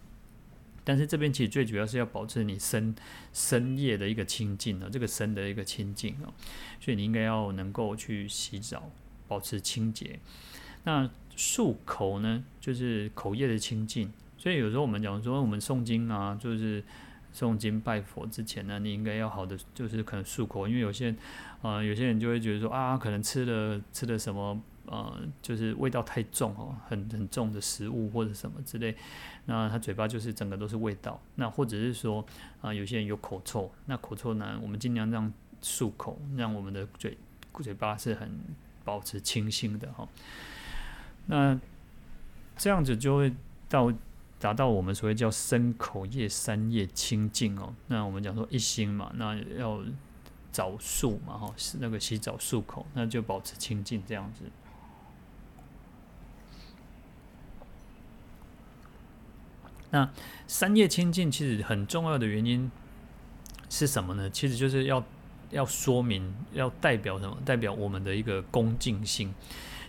[0.85, 2.95] 但是这边其实最主要是要保持你身
[3.33, 6.33] 深夜的一个清净啊，这个身的一个清净啊，
[6.81, 8.91] 所以你应该要能够去洗澡，
[9.28, 10.18] 保持清洁。
[10.85, 14.12] 那漱口呢，就是口业的清净。
[14.39, 16.83] 所以有时候我们讲说，我们诵经啊，就是
[17.35, 21.11] 诵经拜佛之前呢，你应该要好的，就是可能漱口，因为有些
[21.62, 24.61] 啊、呃，有些人就会觉得说啊，可能吃了吃了什么。
[24.91, 28.97] 呃，就是味道太重哦，很很重的食物或者什么之类，
[29.47, 31.20] 那他嘴巴就是整个都是味道。
[31.36, 32.24] 那或者是说
[32.61, 35.32] 啊、有些人有口臭，那口臭呢，我们尽量让
[35.62, 37.16] 漱口，让我们的嘴
[37.62, 38.28] 嘴巴是很
[38.84, 40.09] 保持清新的哈。
[41.26, 41.59] 那
[42.57, 43.32] 这样子就会
[43.68, 43.93] 到
[44.41, 47.72] 达到我们所谓叫身口业三业清净哦。
[47.86, 49.80] 那我们讲说一心嘛，那要
[50.51, 54.43] 早漱嘛哈，那个洗澡漱口，那就保持清净这样子。
[59.91, 60.09] 那
[60.47, 62.70] 三业清净其实很重要的原因
[63.68, 64.30] 是什么呢？
[64.30, 65.05] 其实就是要
[65.51, 67.36] 要说明，要代表什么？
[67.45, 69.34] 代表我们的一个恭敬心。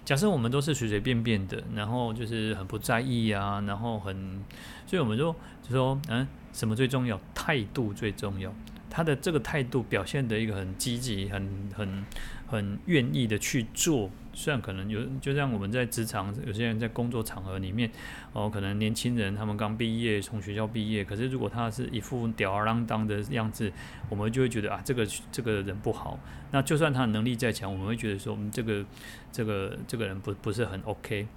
[0.04, 4.44] 假设我们都是随随便便的，然后就是很不在意啊，然后很，
[4.88, 5.32] 所以我们就
[5.62, 7.20] 就说，嗯，什么最重要？
[7.36, 8.52] 态度最重要。
[8.90, 12.06] 他的这个态度表现的一个很积极，很很
[12.48, 14.10] 很愿意的去做。
[14.34, 17.92] 虽然可能有，就像我们在职场，有些人在工作场合里面，
[18.34, 23.72] 哦，可能年轻人他们刚毕业，从学校毕业，可是如果他是一副吊儿郎当的样子，
[24.10, 26.18] 我们就会觉得啊，这个这个人不好。
[26.52, 28.86] 那就算他能力再强，我们会觉得说，嗯，这个
[29.32, 31.28] 这个这个人不不是很 OK。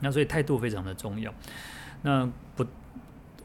[0.00, 1.32] 那所以态度非常的重要。
[2.02, 2.64] 那不，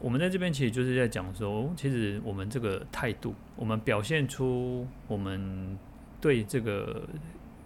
[0.00, 5.78] 我们在这边其实就是在讲说，其实我们这个态度，我们表现出我们
[6.20, 7.08] 对这个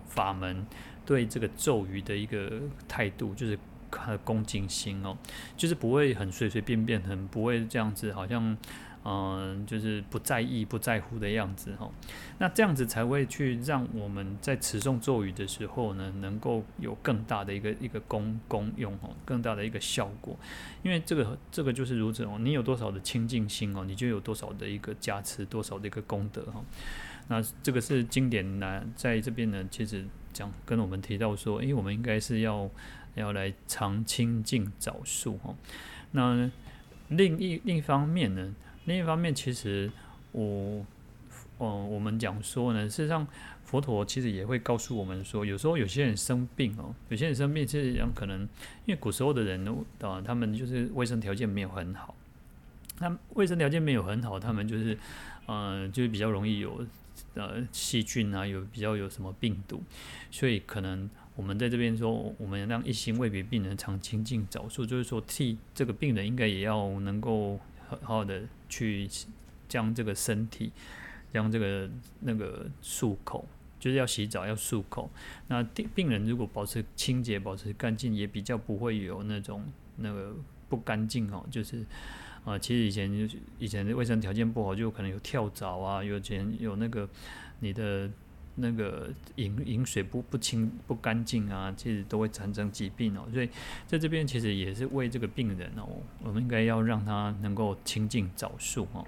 [0.07, 0.67] 法门。
[1.13, 2.51] 对这个咒语的一个
[2.89, 3.59] 态度，就是
[3.91, 5.15] 他的恭敬心哦，
[5.59, 8.57] 就是不会很随随便便，很不会这样子，好像
[9.05, 11.91] 嗯、就是不在意、不在乎的样子哈。
[12.39, 20.37] 那这样子才会去让我们在持诵咒语的时候呢，能够有更大的一个一个功功用哦，更大的一个效果。
[20.83, 26.63] 因为这个这个就是如此哦，你有多少的清净心哦，你就有多少的一个加持，多少的一个功德哈。
[27.29, 30.05] 那这个是经典呢，在这边呢，其实。
[30.33, 32.67] 讲跟我们提到说，诶，我们应该是要
[33.17, 35.55] 要来常清净早漱哈。
[36.13, 36.51] 那
[37.09, 39.91] 另一另一方面呢，另一方面其实
[40.33, 40.85] 我，
[41.59, 43.27] 嗯，我们讲说呢，事实上
[43.65, 48.41] 佛陀其实也会告诉我们说，有时候有些人生病哦，有些人生病，其实讲可能
[48.85, 49.67] 因为古时候的人
[50.01, 52.15] 啊，他们就是卫生条件没有很好，
[53.01, 54.99] 那卫生条件没有很好，他们就是，
[55.47, 56.87] 嗯，就是比较容易有。
[57.35, 59.83] 呃，细菌啊，有比较有什么病毒，
[60.31, 67.61] 所以可能我们在这边说，我们让一心为别病人常清净早数，就是说替这个病人应该也要能够
[68.01, 69.09] 好好的去
[69.69, 70.73] 将这个身体，
[71.33, 71.91] 将这个
[72.21, 73.47] 那个漱口，
[73.79, 75.11] 就是要洗澡要漱口。
[75.49, 79.65] 那病病人如果保持清洁、保持干净，也比较不会有那种
[79.97, 80.35] 那个
[80.69, 81.85] 不干净哦，就是。
[82.45, 87.09] 啊，其实以前就是以前的卫生条件不好，就可能有跳蚤啊，有前有那个
[87.61, 88.11] 你的
[88.57, 93.27] 那个饮饮水不不清不干净啊，其实都会产生疾病哦。
[93.33, 93.49] 所以
[93.87, 95.89] 在这边其实也是为这个病人哦，
[96.23, 99.07] 我们应该要让他能够清净早漱哦。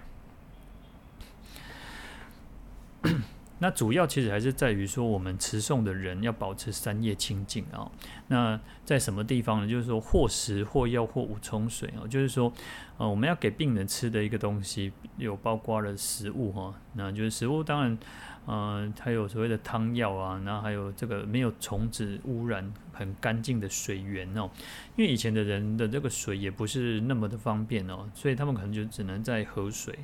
[3.60, 7.90] 那主要其实还是在于说，我们持诵的人要保持三业清净啊。
[8.26, 9.68] 那在什么地方呢？
[9.68, 12.02] 就是说，或食或药或五冲水啊。
[12.08, 12.52] 就是说，
[12.98, 16.74] 呃，我们要给病人吃的一个东西，有包括了食物哈。
[16.94, 17.96] 那就是食物，当然，
[18.46, 24.50] 呃，还有所谓的汤药啊，然后还有这个没有虫子污染、很干净的水源哦。
[24.96, 29.98] 因为以前的人的这个水也不是那么的方便哦，所以他们可能就只能在河水。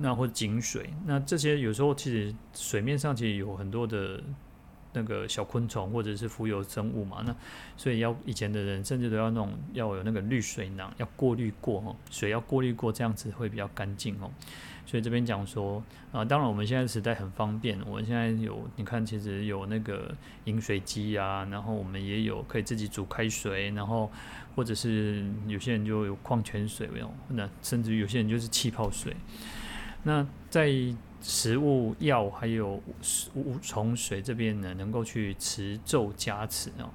[0.00, 4.22] 那或井水，那这些有时候其实水面上其实有很多的
[4.92, 7.34] 那个小昆虫或者是浮游生物嘛，那
[7.76, 14.30] 所以要以前的人甚至都要那种要有那个滤水囊，要过滤过哦，水要过滤过，这样子会比较干净哦。
[14.88, 15.82] 所以这边讲说
[16.12, 20.14] 啊，当然我们现在时代很方便，我们现在有你看，其实有那个
[20.44, 24.10] 饮水机啊，然后我们也有可以自己煮开水，然后
[24.56, 29.14] 或者是有些人就有矿泉水没有，那甚至有些人就是气泡水。
[30.04, 30.72] 那在
[31.20, 36.88] 食物、药还有食物从水这边呢，能够去持咒加持哦。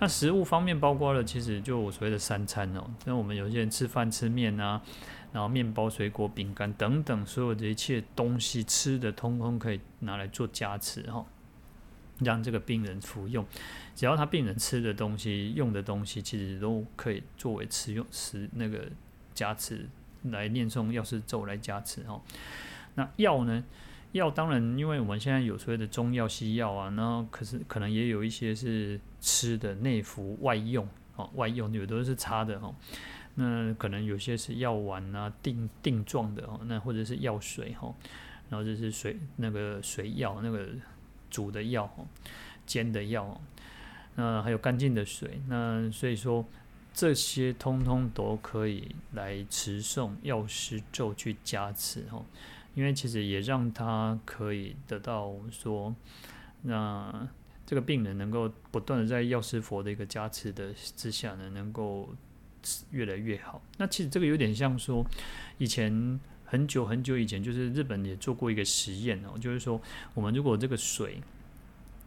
[0.00, 2.84] 那食物方面包括了，其实就我所谓的三餐哦。
[3.04, 4.80] 那我们有些人吃饭吃面啊，
[5.32, 11.24] 然后面包、水果、饼干等等，所有的一切东西吃的，通通可以拿来做加持哈，
[12.20, 13.44] 让这个病人服用。
[13.94, 18.88] 只要他病人吃的东西、用的东西，其实都可以作为吃用吃那个
[19.34, 19.88] 加持
[20.22, 22.20] 来念诵药师咒来加持哈。
[22.94, 23.64] 那药呢？
[24.12, 32.74] 药当然，因为我们现在有所谓的中药、西药啊，那可是可能也有一些是吃的内服外用哦，外用有的是擦的哈。
[33.40, 37.94] 那可能有些是药丸啊，定定状的哦，那或者是药水哈，
[38.50, 40.68] 然后就是水那个水药，那个
[41.30, 42.04] 煮的药哦，
[42.66, 43.40] 煎的药哦，
[44.16, 46.44] 那还有干净的水，那所以说
[46.92, 52.20] 这些通通都可以来持诵药师咒去加持哈。
[52.74, 55.94] 因为其实也让他可以得到说，
[56.62, 57.28] 那
[57.64, 62.08] 这个病人能够不断的在药师佛的一个加持的之下呢，能够
[62.90, 63.62] 越来越好。
[63.76, 65.04] 那其实这个有点像说，
[65.58, 69.80] 以前很久很久以前，就是日本也做过一个实验哦，就是说
[70.14, 71.20] 我们如果这个水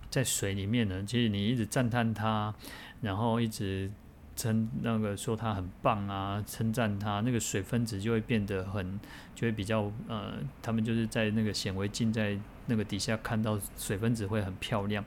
[0.10, 2.54] 在水里面呢，其实你一直赞叹它，
[3.02, 3.91] 然后一直。
[4.34, 8.99] 称那个说它很棒啊，称赞它，那个水分子就会变得很，
[9.36, 15.04] 就会比较呃，他们就是在那个显微镜在那个底下看到水分子会很漂亮，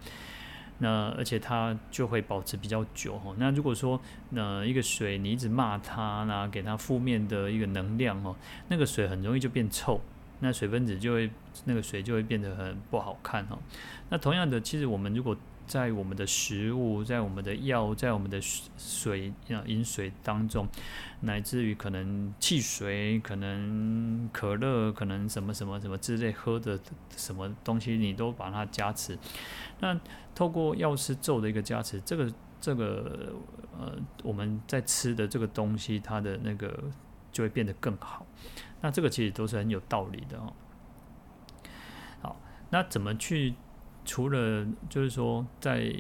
[0.85, 3.35] 那而且它就会保持比较久哈。
[3.39, 8.37] 那如果说那一个水你一直骂它，那给它负面的一个能量哦，
[8.68, 9.99] 那个水很容易就变臭，
[10.41, 11.30] 那水分子就会
[11.64, 13.59] 那个水就会变得很不好看哈。
[14.11, 15.35] 那同样的，其实我们如果
[15.66, 20.68] 在我们的食物，在我们的药，在我们的水啊饮水当中，
[21.20, 26.78] 乃至于可能汽水、可能可乐、可能什么什么什么之类喝的
[27.16, 29.18] 什么东西，你都把它加持。
[29.80, 29.98] 那
[30.34, 33.32] 透过药师咒的一个加持，这个这个
[33.78, 36.84] 呃，我们在吃的这个东西，它的那个
[37.32, 38.26] 就会变得更好。
[38.82, 40.52] 那这个其实都是很有道理的哦。
[42.20, 42.40] 好，
[42.70, 43.54] 那怎么去？
[44.05, 45.94] 除了就是说，在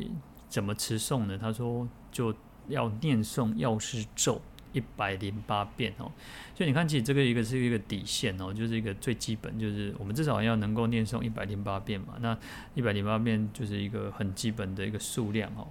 [0.48, 1.38] 怎么持诵呢？
[1.38, 2.34] 他说就
[2.68, 4.40] 要念诵药师咒
[4.72, 6.12] 一百零八遍哦。
[6.54, 12.14] 所以你看，其实这个一个是一个底线哦，就是一个最基本，就是我们至少要能够念诵一百零八遍嘛。
[12.20, 12.38] 那
[12.74, 15.66] 一百零八遍就是一个很基本的一个数量哦。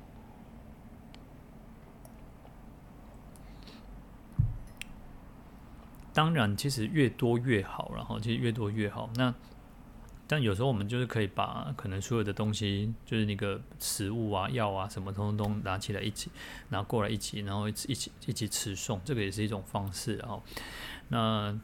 [6.13, 9.09] 当然，其实越多越好，然后其实越多越好。
[9.15, 9.33] 那
[10.33, 16.31] 但有时候我们就是可以把可能所有的东西，就是那个食物啊、药啊什么，通通拿起来一起
[16.69, 20.17] 拿过来一起，然后一起一起一起持诵，这个也是一种方式。
[20.21, 20.41] 啊，
[21.09, 21.55] 那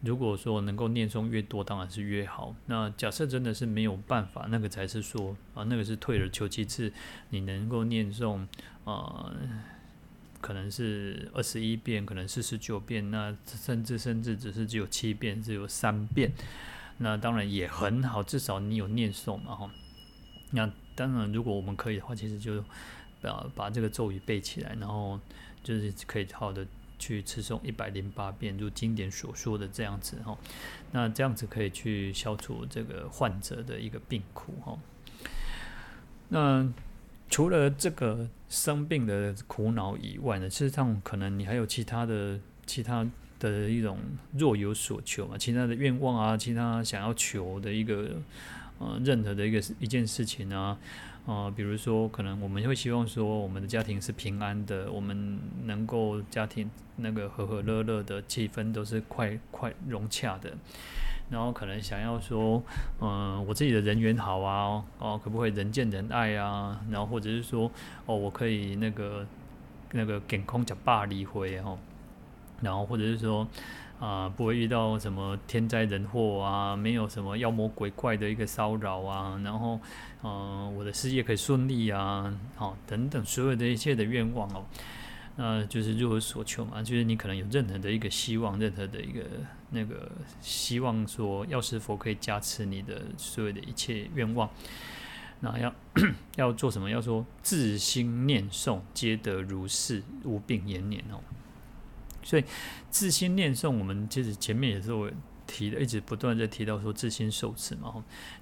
[0.00, 2.52] 如果说能够念诵越多，当然是越好。
[2.66, 6.92] 那假设真的是没有办法，那个才是说啊，那个是退而求其次，
[7.30, 8.44] 你能够念诵
[8.82, 9.32] 啊，
[10.40, 16.32] 可能是二十一遍，可能四十九遍，那甚至甚至只是只有七遍，只有三遍。
[17.00, 19.70] 那当然也很好，至少你有念诵嘛哈。
[20.50, 22.64] 那当然，如果我们可以的话，其实就
[23.20, 25.20] 把把这个咒语背起来，然后
[25.62, 26.66] 就是可以好的
[26.98, 30.36] 去持诵一百零八遍，如经典所说的这样子哈。
[30.90, 34.76] 那这样子可以去消除这个患者的一个病苦哈。
[36.28, 36.68] 那
[37.30, 43.06] 除了这个生病的苦恼以外呢，事实上可能你还有其他的其他。
[43.38, 43.98] 的一种
[44.36, 48.10] 若有所求嘛，其他的愿望啊，其他想要求的一个
[48.78, 50.78] 呃，任何的一个一件事情啊，
[51.26, 60.52] 呃，比如说可能我们会希望说我们的家庭是平安的，我们能够家庭那个和和乐乐的气氛都是快快融洽的，
[61.28, 62.62] 然后可能想要说，
[63.00, 66.80] 嗯、我自己的人缘好啊，哦，可不可以人见人爱啊？
[66.90, 67.68] 然后或者是说，
[68.06, 69.26] 哦，我可以那个
[69.90, 71.76] 那个健康吃饱离回哦。
[72.60, 73.46] 然后或者是说，
[74.00, 79.80] 啊、不会遇到什么天灾人祸啊，没有什么妖魔鬼怪的一个骚扰啊，然后，
[80.22, 84.64] 嗯、我的事业可以顺利啊，好、等等，所有的一切的愿望哦，
[85.36, 89.20] 那、就是如有所求嘛，就是你可能有任何的一个希望，任何的一个
[89.70, 94.48] 那个希望说，药师佛可以加持你的所有的一切愿望，
[95.40, 95.74] 那要
[96.36, 96.88] 要做什么？
[96.88, 101.18] 要说自心念诵，皆得如是，无病延年哦。
[102.28, 102.44] 所以
[102.90, 105.10] 自心念诵，我们其实前面也是我
[105.46, 107.90] 提的，一直不断在提到说自心受持嘛。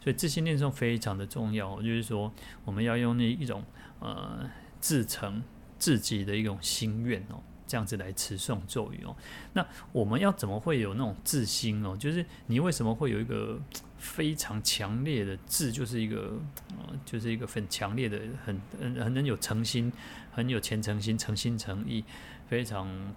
[0.03, 2.33] 所以自心念诵非常的重要，就是说
[2.65, 3.63] 我们要用那一种
[4.01, 5.41] 呃自诚
[5.79, 9.15] 自己的一种心愿哦，这样子来持诵咒语哦。
[9.53, 11.97] 那我们要怎么会有那种自心哦？
[11.97, 13.57] 就是你为什么会有一个
[13.99, 16.37] 非常强烈的自，就是一个
[16.71, 19.93] 呃，就是一个很强烈的、很很很能有诚心、
[20.33, 22.03] 很有虔诚心、诚心诚意，
[22.49, 23.15] 非常。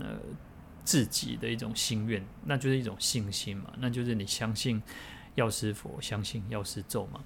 [0.00, 0.18] 呃，
[0.84, 4.82] 自己的一种心愿，那就是一种信心嘛，那就是你相信
[5.34, 7.20] 药师佛，相信药师咒嘛。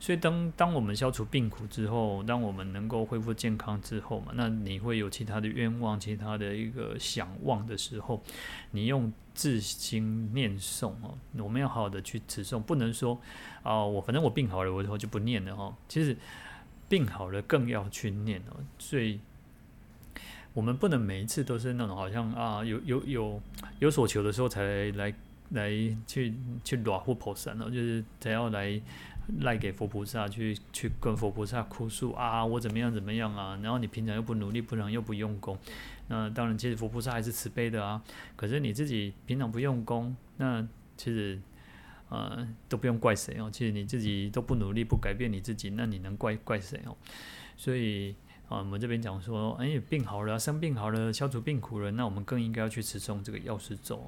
[0.00, 8.22] 所以当当我们消除病苦之后，当我们能够恢复健康之后嘛，那你会有其他的愿望、其他的一个想望的时候，
[8.70, 13.20] 你用自心念诵哦，我们要好好的去持诵，不能说
[13.64, 15.76] 啊，我反正我病好了，我以后就不念了哈。
[15.88, 16.16] 其实
[16.88, 19.18] 病好了更要去念哦，所以
[20.54, 23.42] 我们不能每一次都是那种好像啊有有有
[23.78, 25.14] 有所求的时候才来
[25.50, 25.70] 来，
[26.06, 26.34] 去
[26.64, 28.80] 去裸护菩萨哦，就是才要来。
[29.40, 33.60] 赖给佛菩萨去去跟佛菩萨哭诉啊，我怎么样怎么样啊？
[33.62, 35.58] 然后你平常又不努力，平常又不用功，
[36.06, 38.02] 那当然其实佛菩萨还是慈悲的啊。
[38.36, 41.38] 可是你自己平常不用功，那其实
[42.08, 43.50] 呃都不用怪谁哦。
[43.52, 46.96] 其实你自己都不努力，不改变你自己，那你能怪怪谁哦？
[47.54, 48.16] 所以
[48.48, 54.02] 啊，我们这边讲说，哎，病好了，生病好了，消除病苦了，那我们更应该要去持诵这个药师咒。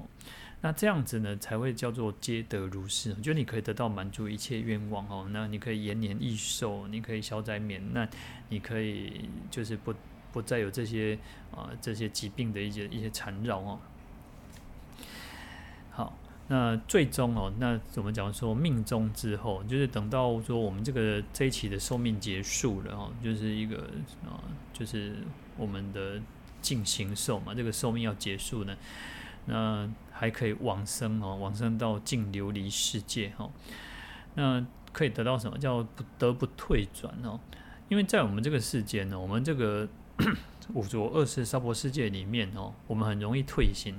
[0.61, 5.27] 那这样子呢，才会叫做皆得如是，就你可以得到满足一切愿望哦。
[5.31, 8.09] 那你可以延年益寿，你可以消灾免难，
[8.49, 9.93] 你可以就是不
[10.31, 11.17] 不再有这些
[11.51, 13.79] 啊、呃、这些疾病的一些一些缠绕哦。
[16.51, 23.77] 那最终哦，那怎么讲说命中之后，就是等到说我们这个这一期的寿命结束了哦，就是一个
[24.25, 24.43] 啊、
[24.73, 25.15] 就是
[25.55, 26.21] 我们的
[26.61, 28.75] 进行寿嘛，这个寿命要结束呢，
[29.45, 29.89] 那。
[30.13, 33.49] 还可以往生哦，往生到净琉璃世界哈。
[34.35, 37.39] 那可以得到什么叫不得不退转哦？
[37.89, 39.89] 因为在我们这个世间呢，我们这个
[40.75, 43.95] 五浊恶世娑婆世界里面哦，我们很容易退心。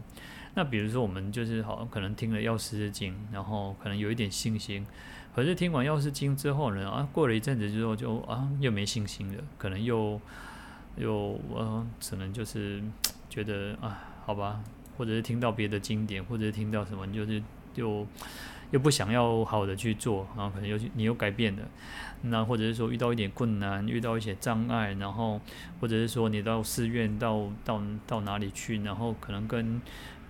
[0.55, 4.87] 那比如说我们就是好可能听了药师经，然后可能有一点信心，
[5.35, 10.21] 可是听完药师经之后呢，啊，过了一阵子之后就啊又没信心了，可能又
[10.97, 12.83] 又呃，可能就是
[13.29, 14.63] 觉得啊，好吧。
[14.99, 17.43] 或者是听到别的经典，或者是听到什么，就是
[17.77, 18.07] 又
[18.73, 21.63] 又不想要好的去做，然后可能又你又改变了，
[22.21, 25.41] 那或者是说遇到一点困难，遇到一些障碍，然后
[25.81, 29.81] 或者是说你到寺院到到到哪里去，然后可能跟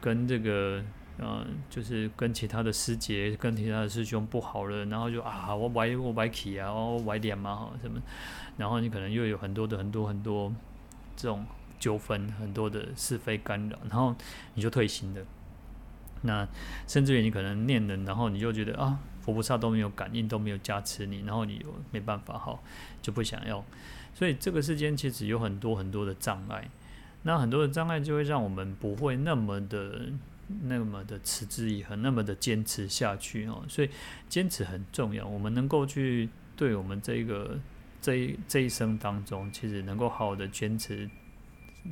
[0.03, 0.85] 跟这个
[1.17, 7.99] 呃，就是跟其他的师姐、跟其他的师兄不好了，然后就啊，我歪我歪起啊，我歪脸嘛哈什么，
[8.59, 10.55] 然后你可能又有很多的很多很多
[11.17, 11.47] 这种。
[11.83, 14.15] 纠纷很多的是非干扰，然后
[14.55, 15.25] 你就退心的。
[16.21, 16.47] 那
[16.87, 22.63] 甚至于你可能念了，然后你就觉得啊，佛菩萨都没有感应，都没有加持你，然后你又没办法好，
[23.03, 23.65] 就不想要。
[24.15, 26.71] 所以这个世间其实有很多很多的障碍，
[27.23, 30.09] 那很多的障碍就会让我们不会那么的
[30.63, 33.65] 那么的持之以恒，那么的坚持下去哦。
[33.69, 33.91] 所以
[34.29, 37.59] 坚持很重要，我们能够去对我们这个
[38.01, 41.09] 这一这一生当中，其实能够好好的坚持。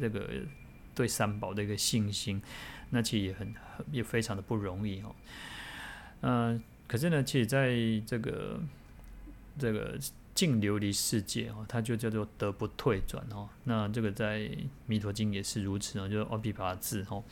[0.00, 0.24] 这个
[0.94, 2.40] 对三宝的一个信心，
[2.90, 3.52] 那其实也很
[3.90, 5.12] 也非常的不容易哦。
[6.20, 7.74] 嗯、可是呢，其实在
[8.06, 8.60] 这个
[9.58, 9.98] 这个
[10.40, 13.46] 净琉璃世界哦，它就叫做得不退转哦。
[13.64, 14.38] 那这个在
[14.86, 17.22] 《弥陀经》也是如此哦，就是阿鞞跋致哦。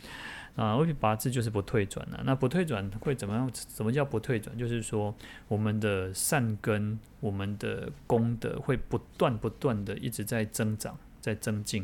[0.55, 2.21] 啊，阿鞞跋致就是不退转了。
[2.23, 3.51] 那不退转会怎么样？
[3.51, 4.55] 什么叫不退转？
[4.55, 5.15] 就是说
[5.47, 11.83] 我们的善根、我们的功德会不断不断的一直在增长，在增进。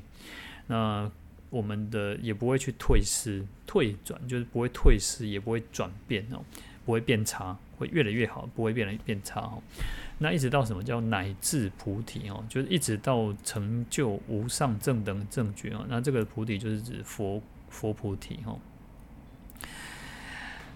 [0.68, 1.12] 那
[1.50, 6.46] 我们的也不会去退失、退转，就是不会退失，也不会转变哦，
[6.86, 9.64] 不会变差，会越来越好，不会变得变差哦。
[10.18, 15.86] 那一直到什么叫乃至菩提哦，就是一直到成就无上正等正觉哦。
[15.90, 18.60] 那这个菩提就是指佛佛菩提哦。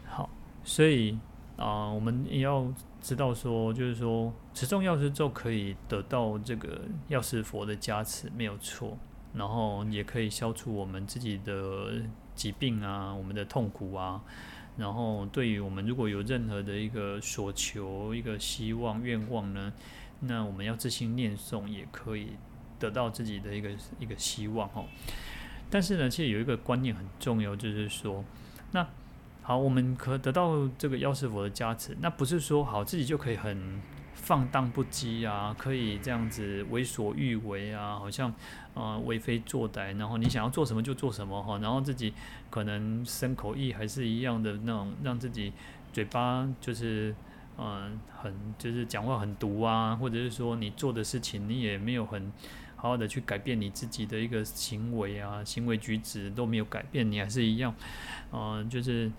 [0.05, 0.29] 好，
[0.63, 1.17] 所以
[1.55, 8.97] 啊、我们也要知道说，就是说持诵药师咒可以得到这个药师佛的加持，没有错。
[9.33, 12.01] 然后也可以消除我们自己的
[12.33, 14.21] 疾病啊，我们的痛苦啊。
[14.79, 19.71] 然后对于我们如果有任何的一个所求、一个希望、愿望呢，
[20.21, 22.29] 那我们要自心念诵，也可以
[22.79, 23.69] 得到自己的一个
[23.99, 24.85] 一个希望哦。
[25.69, 28.25] 但是呢，其实有一个观念很重要，就是说，
[28.71, 28.87] 那
[29.43, 33.79] 好，我们可得到这个药师佛的加持，那不是说好自己就可以很。
[34.21, 38.33] 放荡不羁啊，可以这样子为所欲为啊，好像、
[38.73, 42.13] 呃、为非作歹，然后你想要做什么就做什么哈，然后自己
[42.49, 45.53] 可能身口意还是一样的那种，让自己
[45.91, 47.15] 嘴巴就是
[47.61, 52.31] 嗯、很就是讲话很毒啊，或者是说你做的事情你也没有很
[52.77, 57.75] 好好的去改变你自己的一个行为啊，行为举止都没有改变，你还是一样，
[58.31, 59.11] 嗯、呃，就是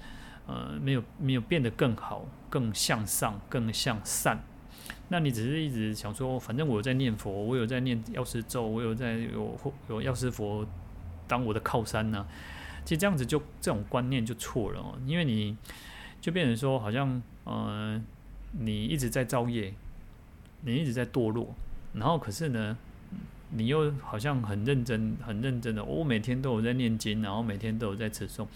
[0.46, 4.42] 呃没有没有变得更好，更向上，更向善。
[5.12, 9.58] 那你只是一直想说，反正我有在念佛，我有在念药师咒，我有在有
[9.88, 10.64] 有药师佛
[11.28, 12.28] 当我的靠山呢、啊。
[12.84, 15.56] 其实这样子就这种观念就错了哦，因为你
[16.20, 17.08] 就变成说，好像
[17.44, 18.02] 嗯、呃，
[18.52, 19.74] 你一直在造业，
[20.62, 21.54] 你一直在堕落，
[21.92, 22.78] 然后可是呢，
[23.50, 28.46] 你又好像很认真、很认真的，我、每天都有在念经，然后每天都有在持诵，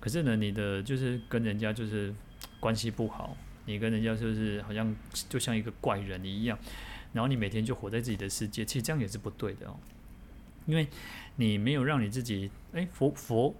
[0.00, 2.12] 可是呢，你的就是跟人家就是
[2.60, 3.36] 关系不好，
[3.66, 4.94] 你跟人家就是好像
[5.28, 6.58] 就像一个怪人一样，
[7.12, 9.76] 然后你每天就活在自己的世界，其实这样也是不对的哦，
[10.66, 10.88] 因为
[11.36, 13.54] 你没有让你自己，哎，佛佛。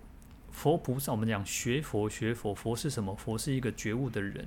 [0.54, 3.16] 佛菩萨，我们讲学佛学佛，佛是什么？
[3.16, 4.46] 佛是一个觉悟的人，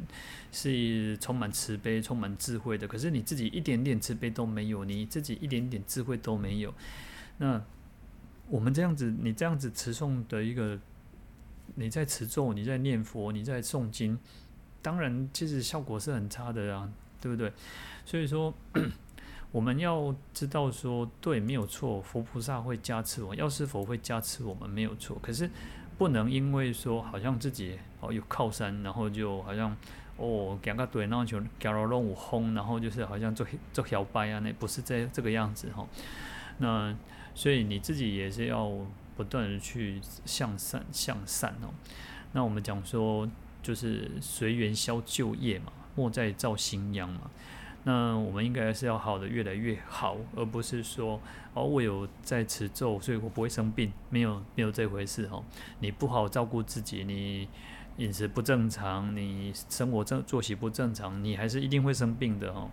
[0.52, 2.88] 是充满慈悲、充满智慧的。
[2.88, 6.72] 可是你自己一点点慈悲都没有，你自己一点点智慧都没有。
[7.40, 7.60] 那
[8.50, 10.80] 我们这样子，你这样子持诵的一个，
[11.74, 14.16] 你在持咒，你在念佛，你在诵经，
[14.86, 16.88] 当然其实效果是很差的啊，
[17.20, 17.52] 对不对？
[18.06, 18.54] 所以说，
[19.52, 25.18] 我们要知道说，对，没有错，佛菩萨会加持我，药师佛会加持我们，没有错。
[25.22, 25.50] 可是。
[25.98, 29.74] 不能因为说好像自己哦有靠山，然后就好像
[30.18, 35.88] 哦讲个对，然后就假如让我轰，然后就是好像做做小白啊，那不是这这个样子哈。
[36.58, 36.94] 那
[37.34, 38.70] 所以你自己也是要
[39.16, 41.72] 不断的去向善向善哦。
[42.34, 43.26] 那我们讲说
[43.66, 47.32] 就是随缘消旧业嘛，莫再造新殃嘛。
[47.84, 51.20] 那我们应该是要好的越来越好，而不是说
[51.56, 55.44] 哦，我有在持咒，所以我不会生病，没有没有这回事哦。
[55.80, 57.48] 你不好照顾自己，你
[57.98, 62.70] 饮食不正常，你生活正作息不正常，你还是一定会生病的哦。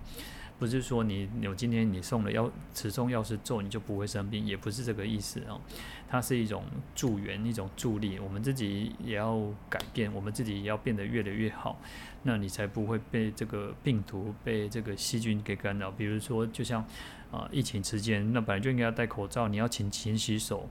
[0.62, 5.60] 不是说你有今天你送了药持诵药师咒，你就不会生病，也不是这个意思哦。
[6.08, 6.62] 它是一种
[6.94, 11.80] 助缘，一种助力，我们自己也要改变，我们自己也要变得越来越好，
[12.22, 15.90] 那你才不会被这个病毒、被这个细菌给干扰。
[15.90, 16.84] 比如说，就像
[17.32, 20.68] 啊、疫情期间，那本来就应该要戴口罩，你要勤勤洗手，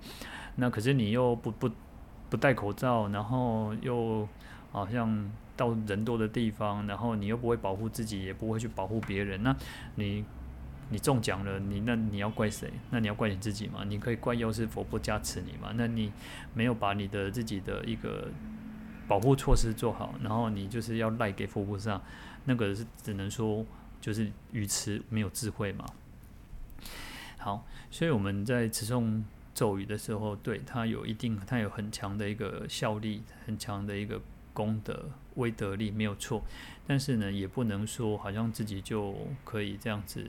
[0.55, 1.69] 那可是你又不不
[2.29, 4.25] 不戴口罩，然后又
[4.71, 5.29] 好像。
[5.55, 9.55] 到人多的地方，然后你又不会保护自己，也不会去保护别人，那
[9.95, 10.23] 你
[10.89, 12.71] 你中奖了，你那你要怪谁？
[12.89, 13.83] 那你要怪你自己吗？
[13.87, 15.71] 你可以怪药师佛不加持你吗？
[15.75, 16.11] 那你
[16.53, 18.29] 没有把你的自己的一个
[19.07, 22.01] 保护措施做好，然后你就是要赖给佛菩萨，
[22.45, 23.65] 那个是只能说
[23.99, 25.85] 就是愚痴，没有智慧嘛。
[27.37, 29.23] 好，所以我们在持诵
[29.53, 34.21] 咒语的时候，对它有一定，它有很强的一个效力，很强的一个
[34.53, 35.09] 功德。
[35.36, 36.43] 威德力没有错，
[36.86, 40.25] 但是呢，也不能说好像自己就可以这样子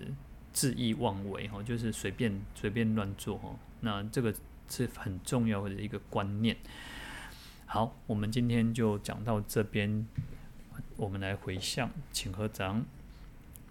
[0.54, 3.56] 恣意妄为哈，就是随便随便乱做哈。
[3.80, 4.34] 那这个
[4.68, 6.56] 是很重要的一个观念。
[7.66, 10.06] 好，我们今天就讲到这边，
[10.96, 12.84] 我们来回向，请合掌，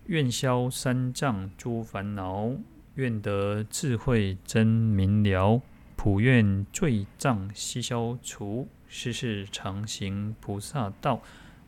[0.07, 2.51] 愿消三障诸烦恼，
[2.95, 5.61] 愿得智慧真明了，
[5.95, 8.67] 普愿罪障悉消除。
[8.93, 11.21] 世世常行菩萨道，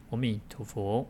[0.09, 1.09] 阿弥陀佛。